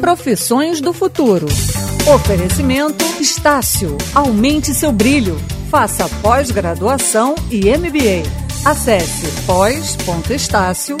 [0.00, 1.46] Profissões do futuro.
[2.14, 3.96] Oferecimento Estácio.
[4.14, 5.36] Aumente seu brilho.
[5.70, 8.22] Faça pós-graduação e MBA.
[8.64, 10.94] Acesse pós.estácio.br.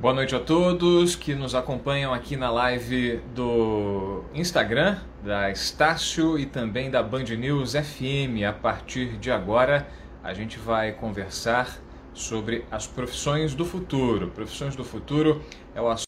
[0.00, 6.46] Boa noite a todos que nos acompanham aqui na live do Instagram da Estácio e
[6.46, 8.44] também da Band News FM.
[8.48, 9.86] A partir de agora,
[10.22, 11.78] a gente vai conversar
[12.16, 14.28] sobre as profissões do futuro.
[14.30, 15.42] Profissões do futuro
[15.74, 16.06] é o assunto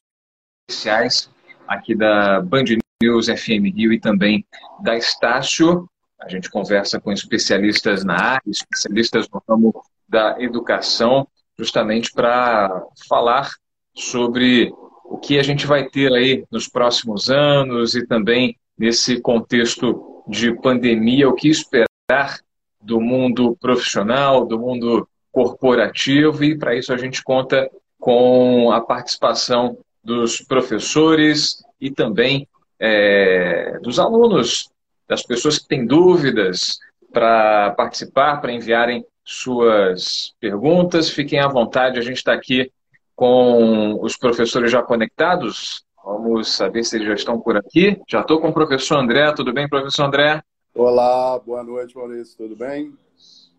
[0.69, 1.31] especiais
[1.67, 2.65] aqui da Band
[3.03, 4.45] News FM Rio e também
[4.81, 5.89] da Estácio.
[6.21, 13.51] A gente conversa com especialistas na área, especialistas no ramo da educação, justamente para falar
[13.95, 14.73] sobre
[15.05, 20.55] o que a gente vai ter aí nos próximos anos e também nesse contexto de
[20.61, 22.41] pandemia, o que esperar
[22.81, 25.09] do mundo profissional, do mundo
[25.39, 32.49] corporativo, e para isso a gente conta com a participação dos professores e também
[32.81, 34.69] é, dos alunos,
[35.09, 36.79] das pessoas que têm dúvidas
[37.13, 41.09] para participar, para enviarem suas perguntas.
[41.09, 42.73] Fiquem à vontade, a gente está aqui
[43.15, 45.85] com os professores já conectados.
[46.05, 48.01] Vamos saber se eles já estão por aqui.
[48.09, 49.33] Já estou com o professor André.
[49.35, 50.43] Tudo bem, professor André?
[50.75, 52.37] Olá, boa noite, Maurício.
[52.37, 52.93] Tudo bem?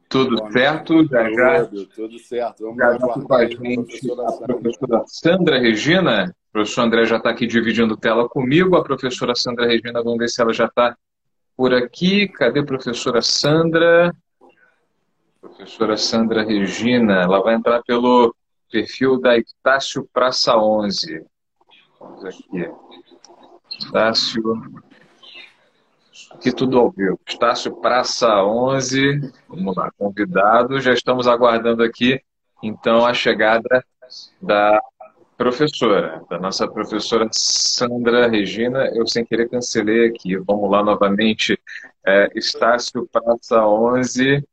[0.09, 1.05] Tudo boa certo?
[1.07, 1.65] Já, já,
[1.95, 2.63] tudo certo.
[2.63, 6.35] Vamos já, já com a gente a professora Sandra Regina.
[6.49, 8.75] O professor André já está aqui dividindo tela comigo.
[8.75, 10.97] A professora Sandra Regina, vamos ver se ela já está
[11.55, 12.27] por aqui.
[12.27, 14.11] Cadê a professora Sandra?
[15.39, 18.35] Professora Sandra Regina, ela vai entrar pelo
[18.71, 21.23] perfil da Estácio Praça 11.
[21.99, 22.67] Vamos aqui.
[23.79, 24.41] Estácio.
[26.31, 27.19] Aqui tudo ao vivo.
[27.27, 29.31] Estácio Praça 11.
[29.47, 30.79] Vamos lá, convidado.
[30.79, 32.21] Já estamos aguardando aqui,
[32.61, 33.83] então, a chegada
[34.39, 34.79] da
[35.35, 38.85] professora, da nossa professora Sandra Regina.
[38.93, 40.37] Eu, sem querer, cancelei aqui.
[40.37, 41.59] Vamos lá novamente.
[42.05, 44.47] É, Estácio Praça 11.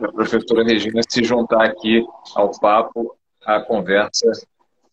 [0.00, 2.06] A professora Regina se juntar aqui
[2.36, 4.30] ao papo, à conversa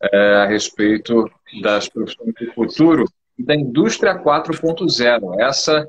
[0.02, 1.30] é, a respeito
[1.62, 3.06] das profissões do futuro
[3.38, 5.40] da indústria 4.0.
[5.40, 5.88] Essa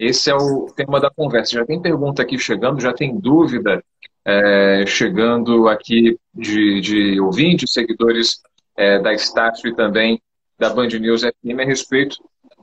[0.00, 1.52] esse é o tema da conversa.
[1.52, 3.84] Já tem pergunta aqui chegando, já tem dúvida
[4.24, 8.40] é, chegando aqui de, de ouvintes, seguidores
[8.74, 10.18] é, da Estácio e também
[10.58, 12.16] da Band News FM a respeito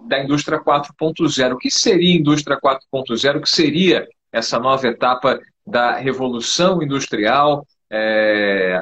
[0.07, 1.53] da indústria 4.0.
[1.53, 3.37] O que seria indústria 4.0?
[3.37, 7.67] O que seria essa nova etapa da revolução industrial?
[7.91, 8.81] É,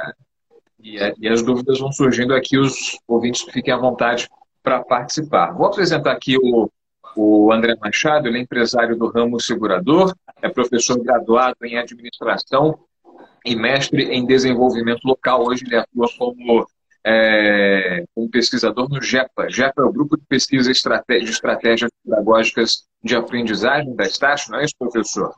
[0.82, 4.30] e, e, as dúvidas vão surgindo aqui, os ouvintes fiquem à vontade
[4.66, 5.54] para participar.
[5.54, 6.70] Vou apresentar aqui o
[7.16, 12.78] o André Machado, ele é empresário do ramo segurador, é professor graduado em administração
[13.46, 15.48] e mestre em desenvolvimento local.
[15.48, 16.68] Hoje ele atua como,
[17.06, 19.50] é, como pesquisador no GEPA.
[19.50, 24.66] GEPA é o Grupo de Pesquisa de Estratégias Pedagógicas de Aprendizagem da Estácio, não é
[24.66, 25.34] isso, professor?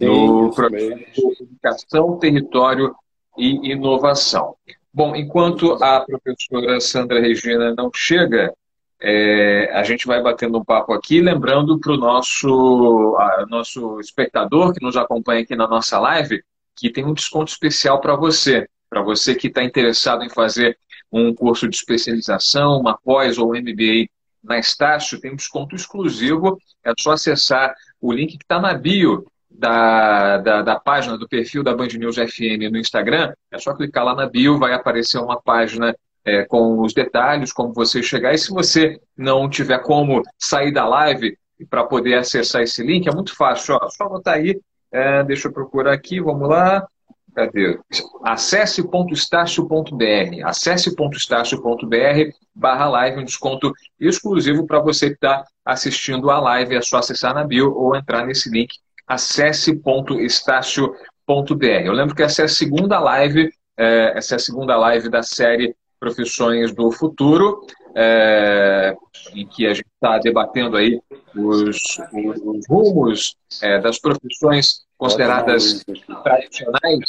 [0.00, 2.94] No de Educação, Território
[3.36, 4.54] e Inovação.
[4.94, 8.54] Bom, enquanto a professora Sandra Regina não chega,
[9.00, 13.16] é, a gente vai batendo um papo aqui, lembrando para o nosso,
[13.48, 16.42] nosso espectador que nos acompanha aqui na nossa live,
[16.76, 20.76] que tem um desconto especial para você, para você que está interessado em fazer
[21.12, 24.08] um curso de especialização, uma pós ou um MBA
[24.42, 29.26] na Estácio, tem um desconto exclusivo, é só acessar o link que está na bio
[29.50, 34.04] da, da, da, página, do perfil da Band News FM no Instagram, é só clicar
[34.04, 35.94] lá na bio, vai aparecer uma página
[36.28, 38.34] é, com os detalhes, como você chegar.
[38.34, 41.38] E se você não tiver como sair da live
[41.70, 43.78] para poder acessar esse link, é muito fácil.
[43.80, 44.60] Ó, só botar aí,
[44.92, 46.86] é, deixa eu procurar aqui, vamos lá.
[47.34, 47.80] Cadê?
[48.24, 50.44] Acesse.estácio.br.
[50.44, 56.76] Acesse.estácio.br barra live, um desconto exclusivo para você que está assistindo a live.
[56.76, 58.74] É só acessar na bio ou entrar nesse link
[59.06, 61.64] acesse.estácio.br.
[61.84, 65.22] Eu lembro que essa é a segunda live, é, essa é a segunda live da
[65.22, 68.94] série Profissões do Futuro, é,
[69.34, 71.00] em que a gente está debatendo aí
[71.36, 75.84] os, os, os rumos é, das profissões consideradas
[76.22, 77.00] tradicionais.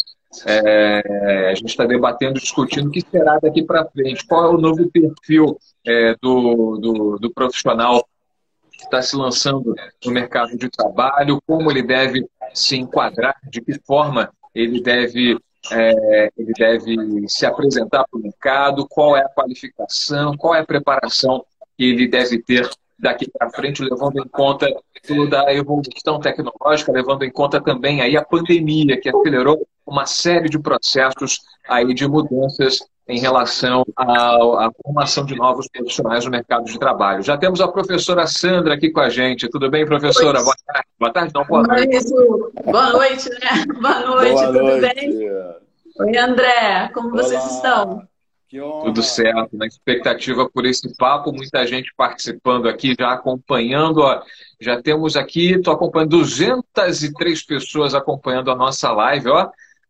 [0.45, 4.59] É, a gente está debatendo, discutindo o que será daqui para frente, qual é o
[4.59, 5.57] novo perfil
[6.21, 8.05] do, do, do profissional
[8.71, 9.75] que está se lançando
[10.05, 15.37] no mercado de trabalho, como ele deve se enquadrar, de que forma ele deve
[15.71, 16.95] é, ele deve
[17.27, 21.45] se apresentar para o mercado, qual é a qualificação, qual é a preparação
[21.77, 24.67] que ele deve ter daqui para frente, levando em conta
[25.07, 30.49] toda a evolução tecnológica, levando em conta também aí a pandemia, que acelerou uma série
[30.49, 36.77] de processos aí de mudanças em relação à, formação de novos profissionais no mercado de
[36.77, 37.23] trabalho.
[37.23, 39.49] Já temos a professora Sandra aqui com a gente.
[39.49, 40.43] Tudo bem, professora?
[40.43, 40.87] Boa tarde.
[40.99, 42.05] Boa tarde, não, boa noite.
[42.65, 43.65] Boa noite, né?
[43.81, 44.93] Boa noite, boa tudo noite.
[44.93, 45.31] bem?
[46.01, 47.23] Oi, André, como Olá.
[47.23, 48.07] vocês estão?
[48.49, 53.99] Tudo certo, na expectativa por esse papo, muita gente participando aqui, já acompanhando.
[53.99, 54.23] Ó,
[54.59, 59.49] já temos aqui, estou acompanhando 203 pessoas acompanhando a nossa live, ó.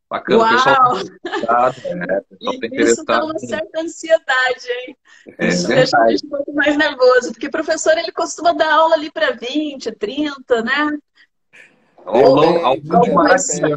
[0.10, 0.50] Bacana, Uau!
[0.50, 0.98] pessoal.
[0.98, 4.98] É, pessoal tá Isso dá uma certa ansiedade, hein?
[5.38, 8.74] É, Isso deixa a gente um pouco mais nervoso, porque o professor ele costuma dar
[8.74, 10.74] aula ali para 20, 30, né?
[10.74, 11.98] Ao longo, ao longo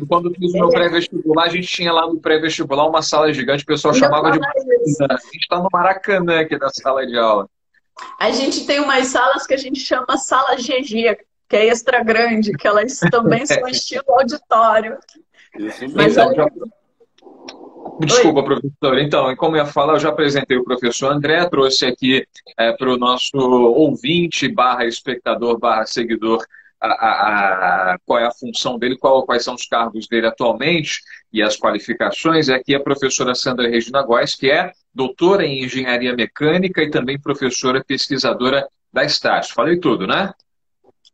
[0.09, 3.67] quando fiz o meu pré-vestibular, a gente tinha lá no pré-vestibular uma sala gigante, o
[3.67, 5.07] pessoal chamava de Maracanã.
[5.11, 7.49] A gente está no Maracanã aqui da sala de aula.
[8.19, 11.19] A gente tem umas salas que a gente chama sala GG,
[11.49, 14.97] que é extra grande, que elas também são estilo auditório.
[15.59, 16.49] Isso Mas então, já...
[18.01, 18.45] Desculpa, Oi.
[18.47, 18.99] professor.
[18.99, 22.27] Então, como eu ia falar, eu já apresentei o professor André, trouxe aqui
[22.59, 26.43] é, para o nosso ouvinte, barra espectador, barra seguidor,
[26.87, 31.01] a, a, qual é a função dele, qual, quais são os cargos dele atualmente
[31.33, 32.49] e as qualificações.
[32.49, 37.21] É aqui a professora Sandra Regina Góes, que é doutora em engenharia mecânica e também
[37.21, 39.55] professora pesquisadora da Estácio.
[39.55, 40.33] Falei tudo, né?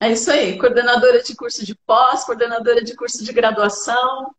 [0.00, 4.32] É isso aí, coordenadora de curso de pós, coordenadora de curso de graduação.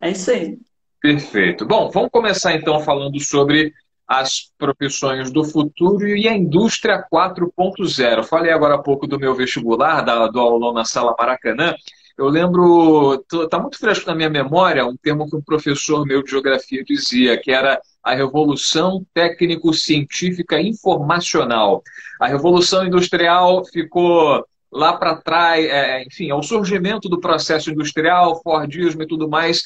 [0.00, 0.58] É isso aí.
[1.00, 1.64] Perfeito.
[1.64, 3.72] Bom, vamos começar então falando sobre
[4.06, 8.24] as profissões do futuro e a indústria 4.0.
[8.24, 11.74] Falei agora há pouco do meu vestibular, da, do aulão na sala Maracanã.
[12.16, 16.30] Eu lembro, está muito fresco na minha memória, um termo que um professor meu de
[16.30, 21.82] geografia dizia, que era a revolução técnico-científica informacional.
[22.20, 24.42] A revolução industrial ficou
[24.72, 29.62] lá para trás, é, enfim, ao surgimento do processo industrial, Fordismo e tudo mais,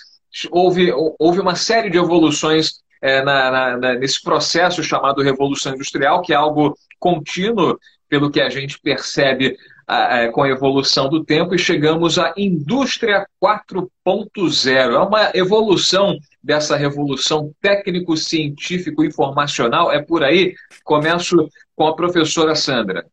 [0.50, 6.22] houve, houve uma série de evoluções é, na, na, na, nesse processo chamado Revolução Industrial,
[6.22, 9.56] que é algo contínuo, pelo que a gente percebe
[10.32, 14.94] com a evolução do tempo, e chegamos à Indústria 4.0.
[14.94, 19.90] É uma evolução dessa revolução técnico-científico-informacional.
[19.90, 20.54] É por aí.
[20.84, 23.04] Começo com a professora Sandra.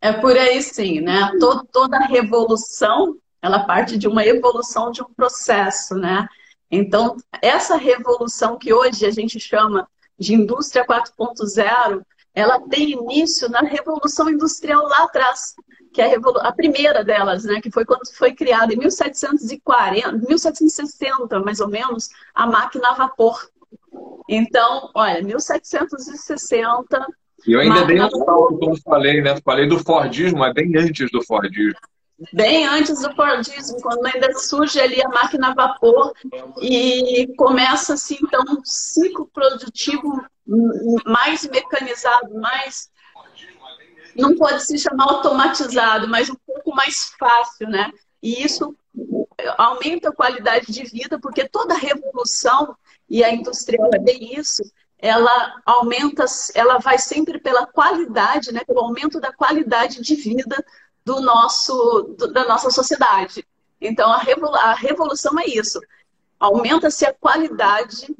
[0.00, 1.30] É por aí sim, né?
[1.38, 6.26] Todo, toda revolução, ela parte de uma evolução de um processo, né?
[6.70, 9.88] Então, essa revolução que hoje a gente chama
[10.18, 12.02] de indústria 4.0,
[12.34, 15.54] ela tem início na revolução industrial lá atrás,
[15.92, 16.18] que é a,
[16.48, 22.08] a, primeira delas, né, que foi quando foi criada em 1740, 1760, mais ou menos,
[22.34, 23.48] a máquina a vapor.
[24.28, 27.06] Então, olha, 1760
[27.46, 29.38] e eu ainda dei um salto, como falei, né?
[29.44, 31.78] Falei do Fordismo, mas bem antes do Fordismo.
[32.32, 36.12] Bem antes do Fordismo, quando ainda surge ali a máquina a vapor
[36.60, 40.24] e começa-se, então, um ciclo produtivo
[41.04, 42.90] mais mecanizado, mais.
[44.16, 47.90] Não pode se chamar automatizado, mas um pouco mais fácil, né?
[48.22, 48.76] E isso
[49.58, 52.76] aumenta a qualidade de vida, porque toda revolução,
[53.08, 54.62] e a industrial é bem isso,
[54.98, 56.24] ela aumenta,
[56.54, 60.64] ela vai sempre pela qualidade, né, pelo aumento da qualidade de vida
[61.04, 63.46] do nosso, do, da nossa sociedade.
[63.80, 65.80] Então, a, revolu a revolução é isso.
[66.40, 68.14] Aumenta-se a qualidade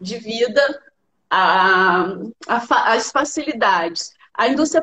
[0.00, 0.82] de vida,
[1.28, 4.12] a, a, as facilidades.
[4.32, 4.82] A indústria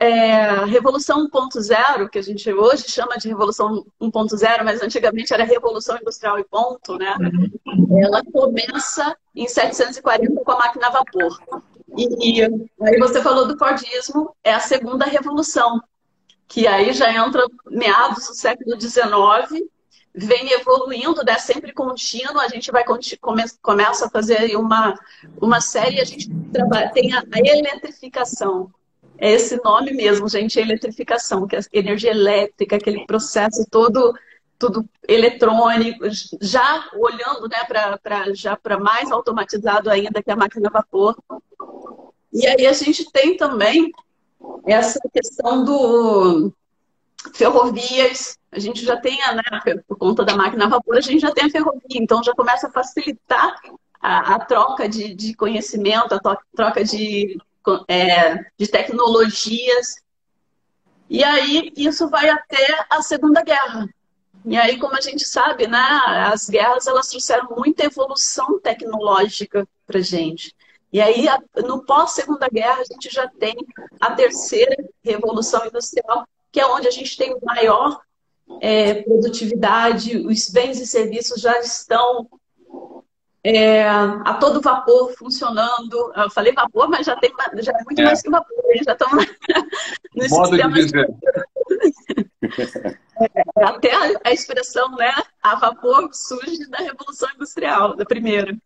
[0.00, 5.98] é, Revolução 1.0, que a gente hoje chama de Revolução 1.0, mas antigamente era Revolução
[5.98, 7.14] Industrial e ponto, né?
[8.02, 11.38] Ela começa em 740 com a máquina a vapor.
[11.96, 15.82] E, e aí você falou do Fordismo, é a segunda revolução,
[16.48, 19.68] que aí já entra meados do século XIX,
[20.14, 24.94] vem evoluindo, né, sempre contínuo, a gente vai come, começa a fazer uma,
[25.40, 28.70] uma série, a gente trabalha, tem a, a eletrificação,
[29.18, 34.14] é esse nome mesmo, gente, eletrificação, que é energia elétrica, aquele processo todo
[34.56, 36.04] tudo eletrônico,
[36.40, 41.16] já olhando né, para já para mais automatizado ainda que a máquina a vapor.
[42.32, 43.92] E aí a gente tem também
[44.66, 46.52] essa questão do
[47.34, 51.32] ferrovias, a gente já tem, né, por conta da máquina a vapor, a gente já
[51.32, 53.58] tem a ferrovia, então já começa a facilitar
[54.00, 57.38] a, a troca de, de, conhecimento, a troca de,
[57.88, 59.96] é, de tecnologias.
[61.08, 63.88] E aí isso vai até a Segunda Guerra.
[64.44, 65.78] E aí, como a gente sabe, né,
[66.30, 70.54] as guerras elas trouxeram muita evolução tecnológica para gente.
[70.94, 71.26] E aí,
[71.66, 73.56] no pós-segunda guerra, a gente já tem
[74.00, 78.00] a terceira revolução industrial, que é onde a gente tem maior
[78.60, 82.28] é, produtividade, os bens e serviços já estão
[83.42, 86.12] é, a todo vapor funcionando.
[86.14, 88.04] Eu falei vapor, mas já, tem, já é muito é.
[88.04, 89.26] mais que vapor, já estamos
[90.14, 90.72] no Modo sistema.
[90.74, 91.08] De dizer.
[93.56, 95.14] É, até a, a, expressão, né?
[95.40, 98.56] A vapor surge da Revolução Industrial, da primeira.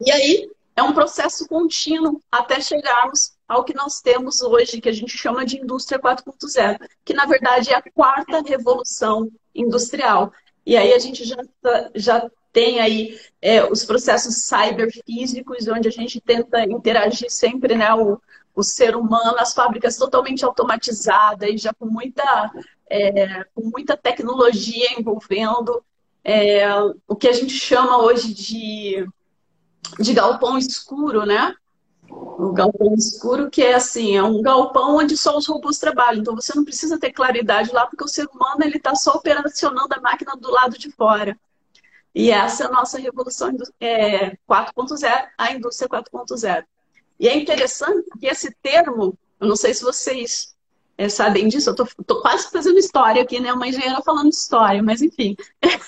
[0.00, 4.92] E aí é um processo contínuo até chegarmos ao que nós temos hoje, que a
[4.92, 10.32] gente chama de indústria 4.0, que na verdade é a quarta revolução industrial.
[10.64, 15.90] E aí a gente já, tá, já tem aí é, os processos cyberfísicos, onde a
[15.90, 18.20] gente tenta interagir sempre, né, o,
[18.54, 22.52] o ser humano, as fábricas totalmente automatizadas, já com muita,
[22.88, 25.82] é, com muita tecnologia envolvendo
[26.22, 26.68] é,
[27.08, 29.08] o que a gente chama hoje de,
[29.98, 31.54] de galpão escuro, né?
[32.10, 36.20] O galpão escuro, que é assim, é um galpão onde só os robôs trabalham.
[36.20, 39.94] Então você não precisa ter claridade lá, porque o ser humano ele está só operacionando
[39.94, 41.38] a máquina do lado de fora.
[42.14, 46.64] E essa é a nossa revolução é, 4.0, a indústria 4.0.
[47.20, 50.54] E é interessante que esse termo, eu não sei se vocês
[50.98, 53.52] é, sabem disso, eu tô, tô, quase fazendo história aqui, né?
[53.52, 55.36] Uma engenheira falando história, mas enfim.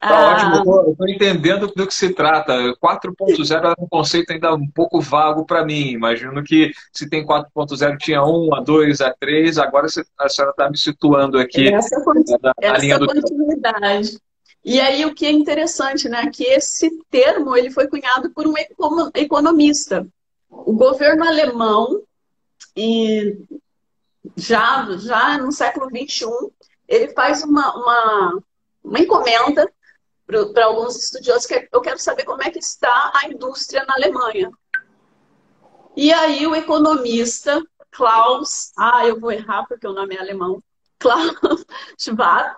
[0.00, 2.52] Tá ah, ótimo, eu estou entendendo do que se trata.
[2.82, 5.90] 4.0 é um conceito ainda um pouco vago para mim.
[5.90, 10.70] Imagino que se tem 4.0 tinha 1, a 2, a 3, agora a senhora está
[10.70, 11.96] me situando aqui essa,
[12.42, 14.18] na, essa linha do continuidade.
[14.64, 18.54] E aí o que é interessante, né, que esse termo ele foi cunhado por um
[19.14, 20.06] economista.
[20.48, 22.02] O governo alemão
[22.76, 23.36] e
[24.36, 26.26] já, já no século XXI,
[26.88, 28.42] ele faz uma, uma,
[28.84, 29.70] uma encomenda
[30.26, 34.50] para alguns estudiosos que eu quero saber como é que está a indústria na Alemanha.
[35.96, 40.62] E aí o economista Klaus, ah, eu vou errar porque o nome é alemão,
[40.98, 41.64] Klaus
[41.98, 42.56] Schwab,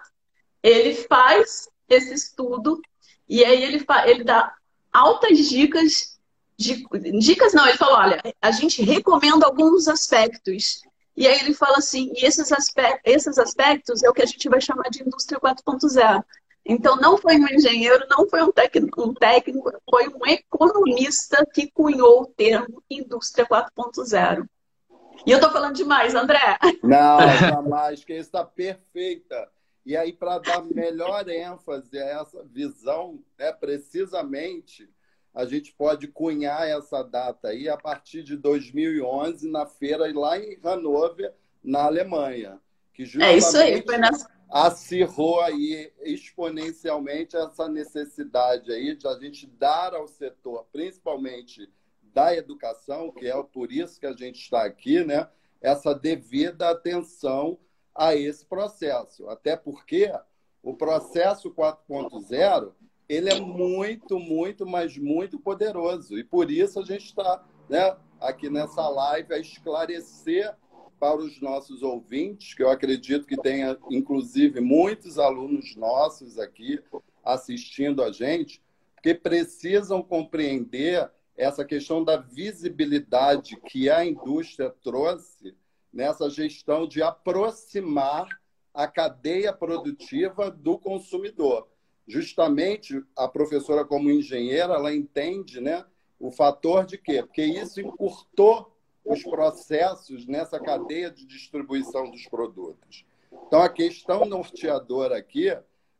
[0.62, 2.80] ele faz esse estudo
[3.28, 4.54] e aí ele, ele dá
[4.92, 6.18] altas dicas,
[6.56, 6.86] de,
[7.18, 10.82] dicas não, ele falou, olha, a gente recomenda alguns aspectos
[11.16, 14.48] e aí ele fala assim, e esses aspectos, esses aspectos é o que a gente
[14.48, 16.24] vai chamar de indústria 4.0.
[16.66, 21.70] Então não foi um engenheiro, não foi um técnico, um técnico, foi um economista que
[21.70, 24.48] cunhou o termo indústria 4.0.
[25.26, 26.58] E eu estou falando demais, André.
[26.82, 29.48] Não, jamais, que está perfeita.
[29.86, 34.88] E aí, para dar melhor ênfase a essa visão, né, precisamente,
[35.34, 40.56] a gente pode cunhar essa data aí a partir de 2011 na feira lá em
[40.62, 42.60] Hannover, na Alemanha,
[42.92, 44.26] que justamente é isso aí, foi nas...
[44.48, 51.68] acirrou aí exponencialmente essa necessidade aí de a gente dar ao setor, principalmente
[52.00, 55.28] da educação, que é por isso que a gente está aqui, né,
[55.60, 57.58] essa devida atenção
[57.92, 60.12] a esse processo, até porque
[60.62, 62.72] o processo 4.0
[63.08, 66.18] ele é muito, muito, mas muito poderoso.
[66.18, 70.54] E por isso a gente está né, aqui nessa live a esclarecer
[70.98, 76.80] para os nossos ouvintes, que eu acredito que tenha, inclusive, muitos alunos nossos aqui
[77.22, 78.62] assistindo a gente,
[79.02, 85.54] que precisam compreender essa questão da visibilidade que a indústria trouxe
[85.92, 88.26] nessa gestão de aproximar
[88.72, 91.68] a cadeia produtiva do consumidor
[92.06, 95.84] justamente a professora como engenheira, ela entende, né,
[96.18, 97.22] o fator de quê?
[97.22, 103.04] Porque isso encurtou os processos nessa cadeia de distribuição dos produtos.
[103.46, 105.48] Então a questão norteadora aqui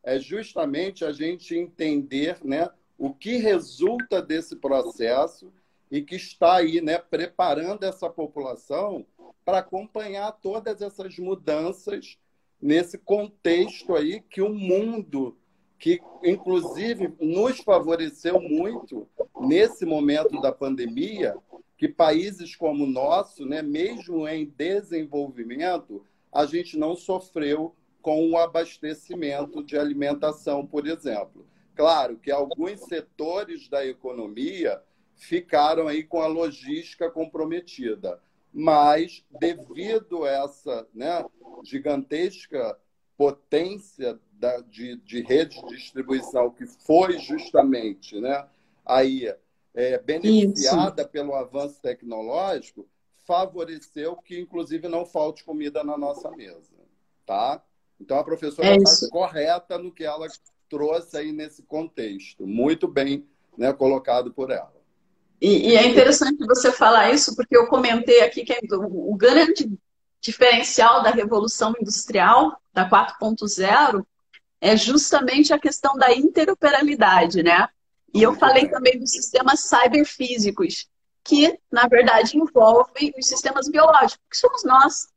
[0.03, 5.51] é justamente a gente entender, né, o que resulta desse processo
[5.91, 9.05] e que está aí, né, preparando essa população
[9.43, 12.17] para acompanhar todas essas mudanças
[12.61, 15.37] nesse contexto aí que o mundo
[15.77, 19.07] que inclusive nos favoreceu muito
[19.41, 21.35] nesse momento da pandemia,
[21.77, 28.37] que países como o nosso, né, mesmo em desenvolvimento, a gente não sofreu com o
[28.37, 31.45] abastecimento de alimentação, por exemplo.
[31.75, 34.81] Claro que alguns setores da economia
[35.15, 38.21] ficaram aí com a logística comprometida,
[38.53, 41.25] mas devido a essa né,
[41.63, 42.77] gigantesca
[43.17, 48.45] potência da, de, de rede de distribuição que foi justamente né,
[48.85, 49.33] aí,
[49.73, 51.11] é, beneficiada Isso.
[51.11, 52.87] pelo avanço tecnológico,
[53.25, 56.71] favoreceu que, inclusive, não falte comida na nossa mesa.
[57.25, 57.61] Tá?
[57.99, 60.27] Então, a professora é está correta no que ela
[60.69, 62.45] trouxe aí nesse contexto.
[62.45, 63.27] Muito bem
[63.57, 64.73] né, colocado por ela.
[65.41, 69.69] E, e, é interessante você falar isso, porque eu comentei aqui que o grande
[70.21, 74.05] diferencial da revolução industrial, da 4.0,
[74.65, 77.69] é justamente a questão da interoperabilidade, né?
[78.11, 80.87] E eu falei também dos sistemas cyberfísicos,
[81.23, 85.07] que, na verdade, envolvem os sistemas biológicos, que somos nós,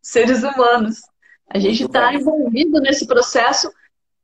[0.00, 1.00] seres humanos.
[1.48, 3.68] A gente está envolvido nesse processo,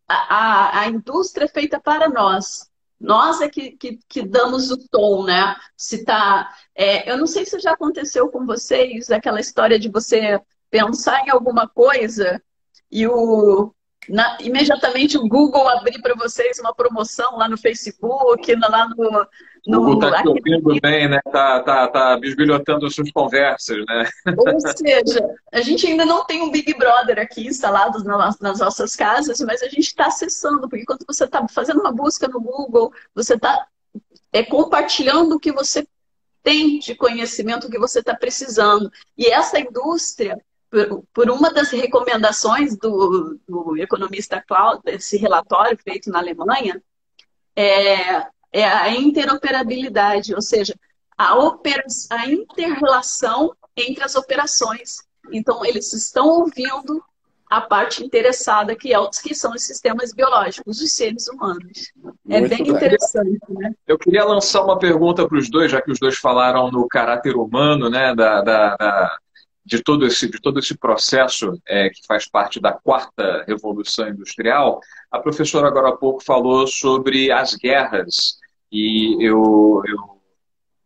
[0.06, 2.70] a, a, a, indústria é feita para nós.
[3.00, 5.56] Nós é que, que, que damos o tom, né?
[5.76, 10.40] Se tá, é, eu não sei se já aconteceu com vocês aquela história de você
[10.70, 12.40] pensar em alguma coisa
[12.88, 13.75] e o,
[14.08, 19.26] na, imediatamente o Google abrir para vocês uma promoção lá no Facebook, lá no.
[19.66, 21.20] no o Google está te ouvindo bem, né?
[21.26, 24.08] Está tá, tá bisbilhotando as suas conversas, né?
[24.37, 28.94] Ou seja, a gente ainda não tem um Big Brother aqui instalado nas, nas nossas
[28.94, 32.92] casas, mas a gente está acessando, porque quando você está fazendo uma busca no Google,
[33.14, 33.66] você está
[34.32, 35.87] é, compartilhando o que você
[36.42, 38.92] tem de conhecimento, o que você está precisando.
[39.16, 40.38] E essa indústria
[40.74, 46.82] por, por uma das recomendações do, do economista Klaus, desse relatório feito na Alemanha,
[47.54, 50.74] é, é a interoperabilidade, ou seja,
[51.16, 54.96] a, opera, a inter-relação entre as operações.
[55.32, 57.02] Então, eles estão ouvindo
[57.48, 61.92] a parte interessada, que, é, que são os sistemas biológicos, os seres humanos.
[62.28, 63.72] É Muito bem, bem interessante, né?
[63.86, 67.36] Eu queria lançar uma pergunta para os dois, já que os dois falaram no caráter
[67.36, 69.18] humano, né, da, da, da
[69.64, 74.80] de todo esse, de todo esse processo é, que faz parte da quarta revolução industrial,
[75.11, 78.38] a professora agora há pouco falou sobre as guerras.
[78.71, 80.14] E eu, eu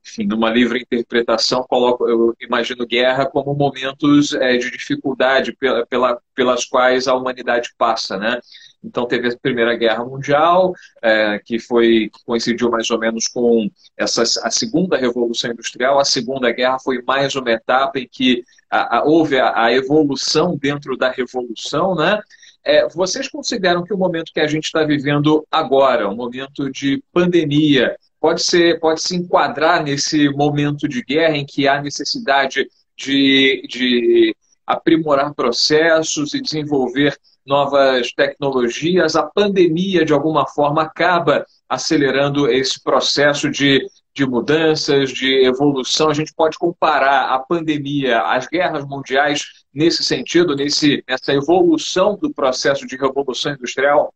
[0.08, 6.20] enfim, numa livre interpretação, coloco, eu imagino guerra como momentos é, de dificuldade pela, pela,
[6.34, 8.40] pelas quais a humanidade passa, né?
[8.82, 13.68] Então teve a Primeira Guerra Mundial, é, que foi que coincidiu mais ou menos com
[13.96, 15.98] essa, a Segunda Revolução Industrial.
[15.98, 20.56] A Segunda Guerra foi mais uma etapa em que a, a, houve a, a, evolução
[20.56, 22.20] dentro da revolução, né?
[22.64, 27.02] É, vocês consideram que o momento que a gente está vivendo agora, um momento de
[27.12, 32.66] pandemia, pode ser pode se enquadrar nesse momento de guerra em que há necessidade
[32.96, 37.16] de, de aprimorar processos e desenvolver
[37.48, 43.80] novas tecnologias, a pandemia, de alguma forma, acaba acelerando esse processo de,
[44.18, 46.10] de mudanças, de evolução.
[46.10, 52.34] A gente pode comparar a pandemia, as guerras mundiais, nesse sentido, nesse, nessa evolução do
[52.34, 54.12] processo de revolução industrial?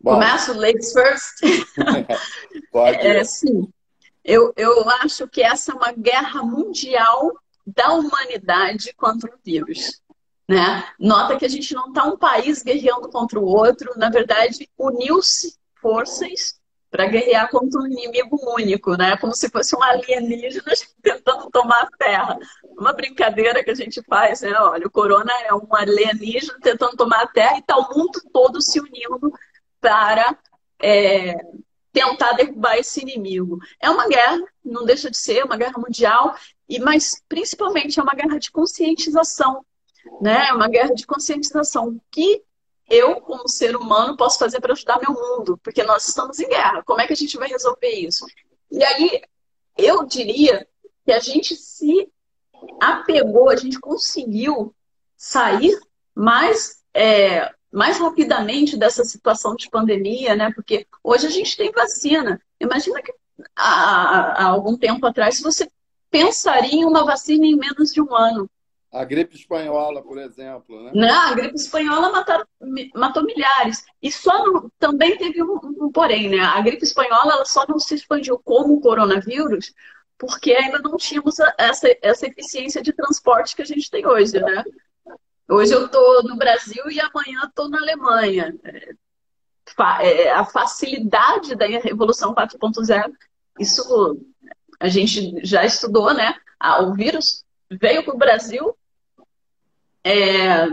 [0.00, 0.14] Bom.
[0.14, 1.40] Começo, ladies first.
[2.70, 2.98] pode.
[2.98, 3.68] É, sim.
[4.24, 7.32] Eu, eu acho que essa é uma guerra mundial
[7.66, 10.00] da humanidade contra o vírus.
[10.48, 10.84] Né?
[11.00, 15.58] Nota que a gente não está um país guerreando contra o outro, na verdade, uniu-se
[15.80, 16.57] forças
[16.90, 19.16] para guerrear contra um inimigo único, né?
[19.16, 20.72] Como se fosse um alienígena
[21.02, 22.38] tentando tomar a Terra.
[22.78, 24.52] Uma brincadeira que a gente faz, né?
[24.58, 28.60] Olha, o corona é um alienígena tentando tomar a Terra e está o mundo todo
[28.60, 29.32] se unindo
[29.80, 30.36] para
[30.80, 31.34] é,
[31.92, 33.58] tentar derrubar esse inimigo.
[33.80, 36.34] É uma guerra, não deixa de ser, uma guerra mundial,
[36.68, 39.64] e mas principalmente é uma guerra de conscientização
[40.20, 40.48] né?
[40.48, 41.88] É uma guerra de conscientização.
[41.88, 42.42] O que
[42.88, 45.58] eu, como ser humano, posso fazer para ajudar meu mundo?
[45.58, 46.82] Porque nós estamos em guerra.
[46.84, 48.26] Como é que a gente vai resolver isso?
[48.70, 49.22] E aí,
[49.76, 50.66] eu diria
[51.04, 52.10] que a gente se
[52.80, 54.74] apegou, a gente conseguiu
[55.16, 55.78] sair
[56.14, 60.52] mais, é, mais rapidamente dessa situação de pandemia, né?
[60.52, 62.40] Porque hoje a gente tem vacina.
[62.60, 63.12] Imagina que
[63.54, 65.70] há, há algum tempo atrás você
[66.10, 68.50] pensaria em uma vacina em menos de um ano.
[68.90, 70.92] A gripe espanhola, por exemplo, né?
[70.94, 72.46] Não, a gripe espanhola matou,
[72.94, 73.84] matou milhares.
[74.02, 74.32] E só
[74.78, 76.40] também teve um, um, porém, né?
[76.40, 79.74] A gripe espanhola ela só não se expandiu como o coronavírus
[80.18, 84.64] porque ainda não tínhamos essa, essa eficiência de transporte que a gente tem hoje, né?
[85.48, 88.54] Hoje eu estou no Brasil e amanhã estou na Alemanha.
[90.00, 93.12] É, a facilidade da Revolução 4.0,
[93.60, 94.18] isso
[94.80, 96.34] a gente já estudou, né?
[96.58, 98.76] Ah, o vírus veio para o Brasil,
[100.08, 100.66] é,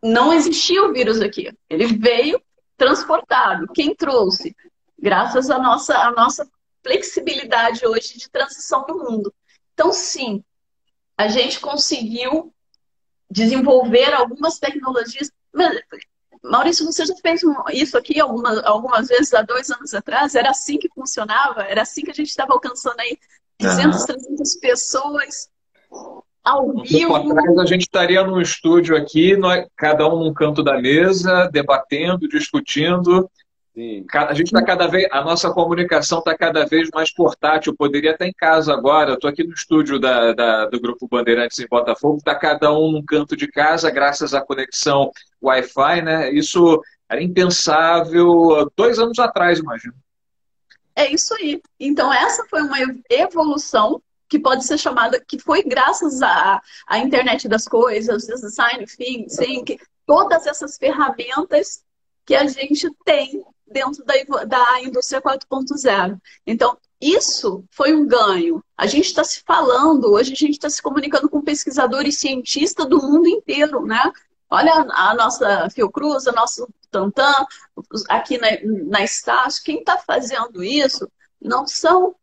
[0.00, 1.52] não existia o vírus aqui.
[1.68, 2.40] Ele veio
[2.76, 3.66] transportado.
[3.72, 4.54] Quem trouxe?
[4.96, 6.48] Graças à nossa, à nossa
[6.84, 9.34] flexibilidade hoje de transição do mundo.
[9.74, 10.44] Então, sim,
[11.18, 12.54] a gente conseguiu
[13.28, 15.32] desenvolver algumas tecnologias.
[16.44, 17.40] Maurício, você já fez
[17.72, 20.36] isso aqui algumas, algumas vezes há dois anos atrás?
[20.36, 21.62] Era assim que funcionava?
[21.62, 23.18] Era assim que a gente estava alcançando aí
[23.58, 24.06] 200, uhum.
[24.06, 25.50] 300 pessoas
[26.46, 27.16] ao um vivo.
[27.16, 32.28] Atrás a gente estaria num estúdio aqui, nós, cada um num canto da mesa, debatendo,
[32.28, 33.28] discutindo,
[33.74, 34.06] Sim.
[34.10, 37.76] A gente está cada vez, a nossa comunicação está cada vez mais portátil.
[37.76, 39.10] poderia estar em casa agora.
[39.10, 42.16] Eu estou aqui no estúdio da, da, do Grupo Bandeirantes em Botafogo.
[42.16, 45.10] Está cada um num canto de casa, graças à conexão
[45.42, 46.32] Wi-Fi, né?
[46.32, 49.94] Isso era impensável dois anos atrás, imagino.
[50.94, 51.60] É isso aí.
[51.78, 52.78] Então essa foi uma
[53.10, 59.78] evolução que pode ser chamada, que foi graças à, à internet das coisas, design thinking,
[60.06, 61.82] todas essas ferramentas
[62.24, 66.20] que a gente tem dentro da, da indústria 4.0.
[66.46, 68.62] Então, isso foi um ganho.
[68.76, 73.02] A gente está se falando, hoje a gente está se comunicando com pesquisadores cientistas do
[73.02, 74.12] mundo inteiro, né?
[74.48, 77.34] Olha a nossa Fiocruz, a nossa Tantan,
[78.08, 78.48] aqui na,
[78.88, 81.10] na Estácio, quem está fazendo isso
[81.40, 82.14] não são,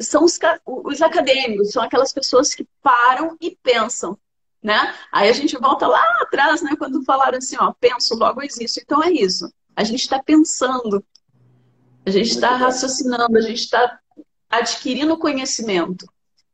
[0.00, 4.18] são os, os acadêmicos, são aquelas pessoas que param e pensam.
[4.62, 4.94] Né?
[5.10, 6.76] Aí a gente volta lá atrás, né?
[6.76, 8.80] Quando falaram assim, ó, penso, logo existo.
[8.80, 9.50] Então é isso.
[9.74, 11.02] A gente está pensando,
[12.04, 13.98] a gente está raciocinando, a gente está
[14.50, 16.06] adquirindo conhecimento.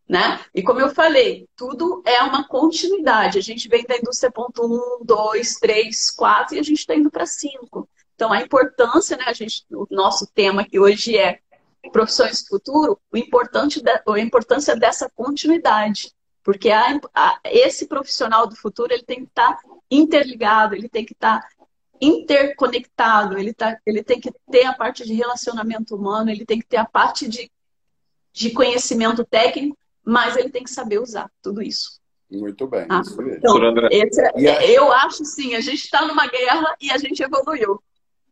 [0.09, 0.41] Né?
[0.55, 3.39] E como eu falei, tudo é uma continuidade.
[3.39, 4.65] A gente vem da indústria ponto
[5.01, 7.89] 1, 2, 3, 4 e a gente está indo para 5.
[8.15, 11.41] Então, a importância, né, a gente, o nosso tema que hoje é
[11.93, 16.13] profissões do futuro, o importante a importância dessa continuidade.
[16.43, 21.05] Porque a, a, esse profissional do futuro ele tem que estar tá interligado, ele tem
[21.05, 21.49] que estar tá
[22.01, 26.67] interconectado, ele, tá, ele tem que ter a parte de relacionamento humano, ele tem que
[26.67, 27.51] ter a parte de,
[28.33, 32.01] de conhecimento técnico, mas ele tem que saber usar tudo isso.
[32.31, 32.87] Muito bem.
[32.89, 33.03] Ah,
[33.37, 33.57] então,
[33.91, 37.81] esse, é, eu acho sim, a gente está numa guerra e a gente evoluiu.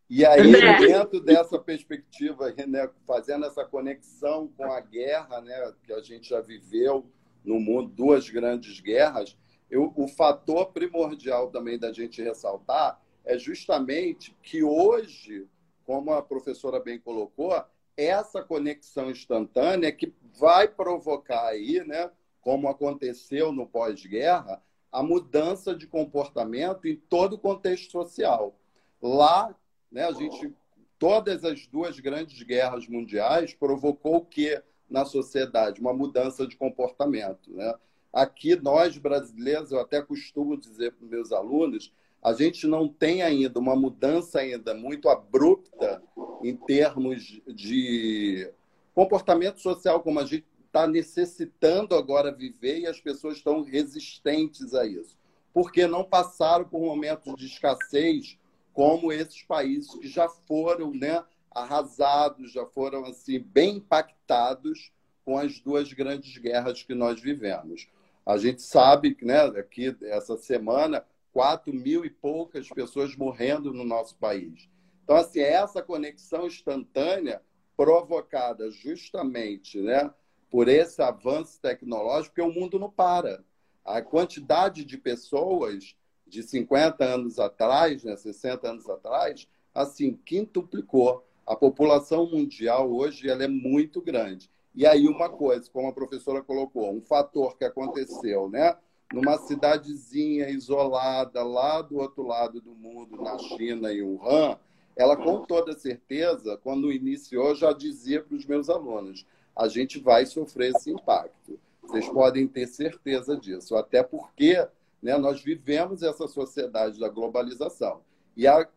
[0.09, 0.77] E aí, né?
[0.79, 6.41] dentro dessa perspectiva, né, fazendo essa conexão com a guerra né, que a gente já
[6.41, 7.05] viveu
[7.43, 9.35] no mundo, duas grandes guerras,
[9.69, 15.47] eu, o fator primordial também da gente ressaltar é justamente que hoje,
[15.83, 17.63] como a professora bem colocou,
[17.97, 25.87] essa conexão instantânea que vai provocar aí, né, como aconteceu no pós-guerra, a mudança de
[25.87, 28.55] comportamento em todo o contexto social.
[29.01, 29.53] Lá,
[29.95, 30.53] né, a gente
[30.99, 35.79] todas as duas grandes guerras mundiais provocou o que na sociedade?
[35.79, 37.73] Uma mudança de comportamento, né?
[38.11, 43.57] Aqui nós brasileiros, eu até costumo dizer para meus alunos, a gente não tem ainda
[43.57, 46.03] uma mudança ainda muito abrupta
[46.43, 48.51] em termos de
[48.93, 54.85] comportamento social como a gente está necessitando agora viver e as pessoas estão resistentes a
[54.85, 55.17] isso.
[55.53, 58.37] Porque não passaram por momentos de escassez
[58.75, 64.91] como esses países que já foram né, arrasados, já foram assim bem impactados
[65.23, 67.87] com as duas grandes guerras que nós vivemos.
[68.25, 73.85] A gente sabe que né, aqui essa semana 4 mil e poucas pessoas morrendo no
[73.85, 74.69] nosso país.
[75.05, 77.41] Então, assim, essa conexão instantânea
[77.77, 80.11] provocada justamente né,
[80.49, 83.41] por esse avanço tecnológico, porque o mundo não para.
[83.85, 85.95] A quantidade de pessoas
[86.27, 91.23] de 50 anos atrás, né, 60 anos atrás, assim, quintuplicou.
[91.45, 94.49] A população mundial hoje ela é muito grande.
[94.73, 98.75] E aí uma coisa, como a professora colocou, um fator que aconteceu, né?
[99.13, 104.57] numa cidadezinha isolada lá do outro lado do mundo, na China e Wuhan,
[104.95, 110.25] ela com toda certeza, quando iniciou, já dizia para os meus alunos: a gente vai
[110.25, 111.59] sofrer esse impacto.
[111.81, 114.65] Vocês podem ter certeza disso, até porque
[115.05, 118.01] né, nós vivemos essa sociedade da globalização.
[118.35, 118.67] E a,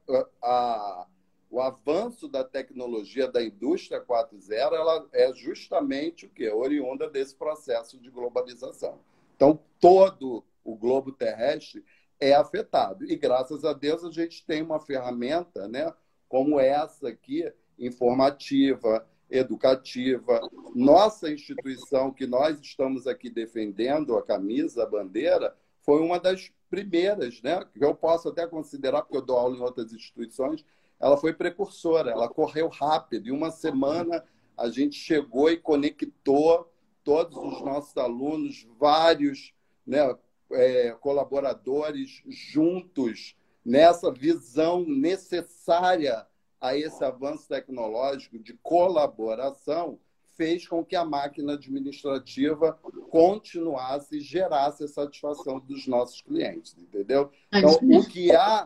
[0.43, 1.07] a,
[1.51, 6.47] o avanço da tecnologia da indústria 4.0 ela é justamente o que?
[6.51, 9.01] Oriunda desse processo de globalização.
[9.35, 11.83] Então, todo o globo terrestre
[12.21, 13.11] é afetado.
[13.11, 15.95] E graças a Deus a gente tem uma ferramenta, né,
[16.29, 20.43] como essa aqui, informativa, educativa.
[20.75, 25.57] Nossa instituição, que nós estamos aqui defendendo, a camisa, a bandeira,
[25.89, 27.65] foi uma das primeiras, né?
[27.73, 30.63] Que eu posso até considerar, porque eu dou aula em outras instituições,
[31.01, 33.29] ela foi precursora, ela correu rápido.
[33.29, 34.23] Em uma semana
[34.55, 36.71] a gente chegou e conectou
[37.03, 39.55] todos os nossos alunos, vários
[39.87, 40.15] né,
[40.53, 46.27] é, colaboradores juntos nessa visão necessária
[46.61, 49.99] a esse avanço tecnológico de colaboração,
[50.39, 52.79] fez com que a máquina administrativa
[53.11, 57.33] continuasse e gerasse a satisfação dos nossos clientes, entendeu?
[57.53, 58.65] Então, o que a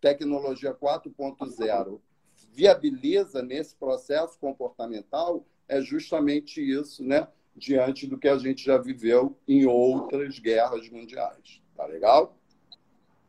[0.00, 2.00] tecnologia 4.0
[2.54, 7.28] viabiliza nesse processo comportamental é justamente isso, né?
[7.54, 11.60] Diante do que a gente já viveu em outras guerras mundiais.
[11.76, 12.34] Tá legal?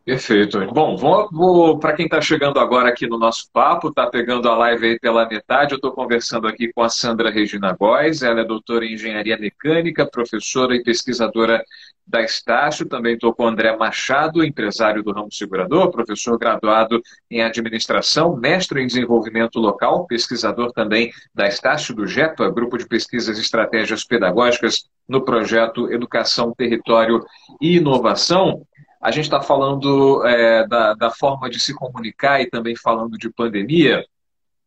[0.08, 0.66] Perfeito.
[0.68, 4.56] Bom, vou, vou para quem está chegando agora aqui no nosso papo, está pegando a
[4.56, 8.46] live aí pela metade, eu estou conversando aqui com a Sandra Regina Góes, ela é
[8.46, 11.62] doutora em engenharia mecânica, professora e pesquisadora
[12.08, 17.42] da Estácio, também estou com o André Machado, empresário do ramo segurador, professor graduado em
[17.42, 23.42] administração, mestre em desenvolvimento local, pesquisador também da Estácio do GEPA, Grupo de Pesquisas e
[23.42, 27.22] Estratégias Pedagógicas, no projeto Educação, Território
[27.62, 28.66] e Inovação.
[29.02, 33.30] A gente está falando é, da, da forma de se comunicar e também falando de
[33.32, 34.06] pandemia.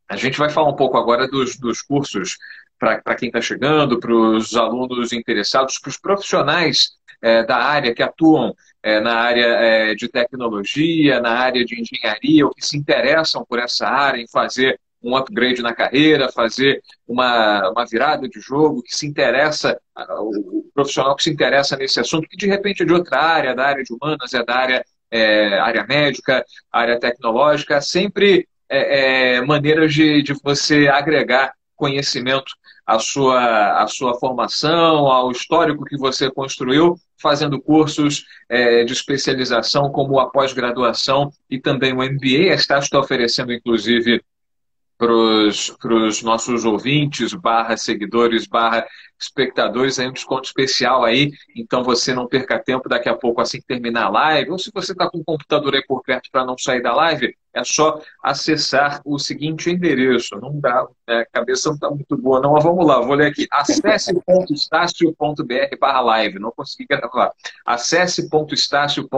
[0.09, 2.37] A gente vai falar um pouco agora dos, dos cursos
[2.79, 8.03] para quem está chegando, para os alunos interessados, para os profissionais é, da área que
[8.03, 13.45] atuam é, na área é, de tecnologia, na área de engenharia, ou que se interessam
[13.45, 18.83] por essa área, em fazer um upgrade na carreira, fazer uma, uma virada de jogo,
[18.83, 22.93] que se interessa, o profissional que se interessa nesse assunto, que de repente é de
[22.93, 28.47] outra área, da área de humanas, é da área, é, área médica, área tecnológica, sempre
[28.69, 32.53] é, é, maneiras de, de você agregar conhecimento
[32.87, 39.91] à sua, à sua formação, ao histórico que você construiu, fazendo cursos é, de especialização
[39.91, 42.53] como a pós-graduação e também o MBA.
[42.53, 44.23] A Estácio está oferecendo, inclusive,
[45.01, 48.87] para os nossos ouvintes, barra seguidores, barra
[49.19, 53.59] espectadores, aí um desconto especial aí, então você não perca tempo daqui a pouco assim
[53.59, 56.45] que terminar a live, ou se você está com o computador aí por perto para
[56.45, 61.21] não sair da live, é só acessar o seguinte endereço, não dá, né?
[61.21, 66.01] a cabeça não está muito boa não, mas vamos lá, vou ler aqui, acesse.estácio.br barra
[66.03, 67.33] live, não consegui gravar,
[67.65, 69.09] acesse.estácio.br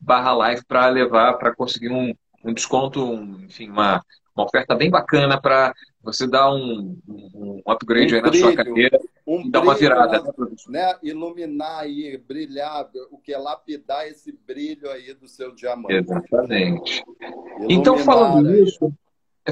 [0.00, 2.12] barra live para levar, para conseguir um,
[2.44, 4.02] um desconto, um, enfim, uma,
[4.34, 8.56] uma oferta bem bacana para você dar um, um upgrade um aí na brilho, sua
[8.56, 10.22] carreira um e dar uma virada.
[10.68, 10.94] Né?
[11.02, 15.94] Iluminar aí, brilhar, o que é lapidar esse brilho aí do seu diamante.
[15.94, 17.04] Exatamente.
[17.20, 18.60] Iluminar então, falando aí.
[18.62, 18.92] nisso,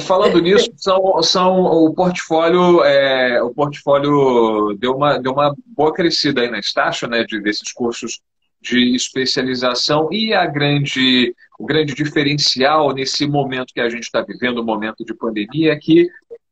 [0.01, 6.41] falando nisso, são, são o portfólio, é, o portfólio deu uma, deu uma boa crescida
[6.41, 8.21] aí na Estácio, né, de, desses cursos
[8.61, 14.59] de especialização e a grande, o grande diferencial nesse momento que a gente está vivendo,
[14.59, 16.09] o momento de pandemia, é que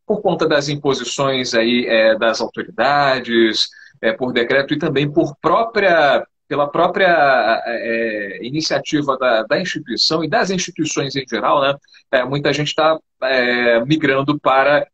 [0.07, 3.69] por conta das imposições aí é, das autoridades,
[4.01, 10.29] é, por decreto e também por própria pela própria é, iniciativa da, da, instituição e
[10.31, 11.75] das instituições em geral, né,
[12.11, 14.89] é, muita gente está é, migrando para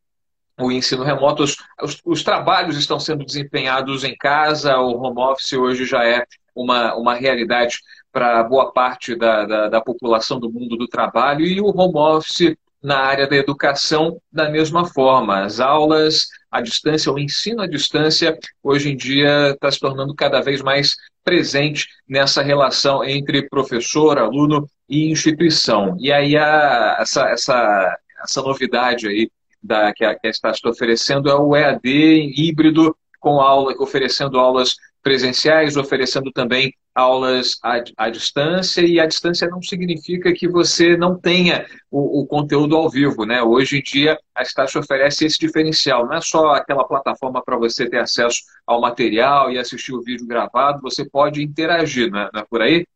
[0.59, 1.45] o ensino remoto.
[1.45, 6.27] Os, os, os, trabalhos estão sendo desempenhados em casa, o home office hoje já é
[6.55, 7.79] uma, uma realidade
[8.13, 12.55] para boa parte da, da, da, população do mundo do trabalho e o home office
[12.83, 15.43] na área da educação da mesma forma.
[15.43, 20.41] As aulas à distância, o ensino à distância, hoje em dia está se tornando cada
[20.41, 25.97] vez mais presente nessa relação entre professor, aluno e instituição.
[25.99, 29.31] E aí a, essa, essa, essa novidade aí
[29.63, 31.89] da, que a, que está oferecendo é o EAD
[32.37, 39.47] híbrido com aula, oferecendo aulas presenciais, oferecendo também aulas à, à, distância, e a distância
[39.47, 43.27] não significa que você não tenha o, o, conteúdo ao vivo.
[43.27, 43.43] Né?
[43.43, 46.07] Hoje em dia, a Estácio oferece esse diferencial.
[46.07, 50.27] Não é só aquela plataforma para você ter acesso ao material e assistir o vídeo
[50.27, 52.87] gravado, você pode interagir, não é, não é por aí?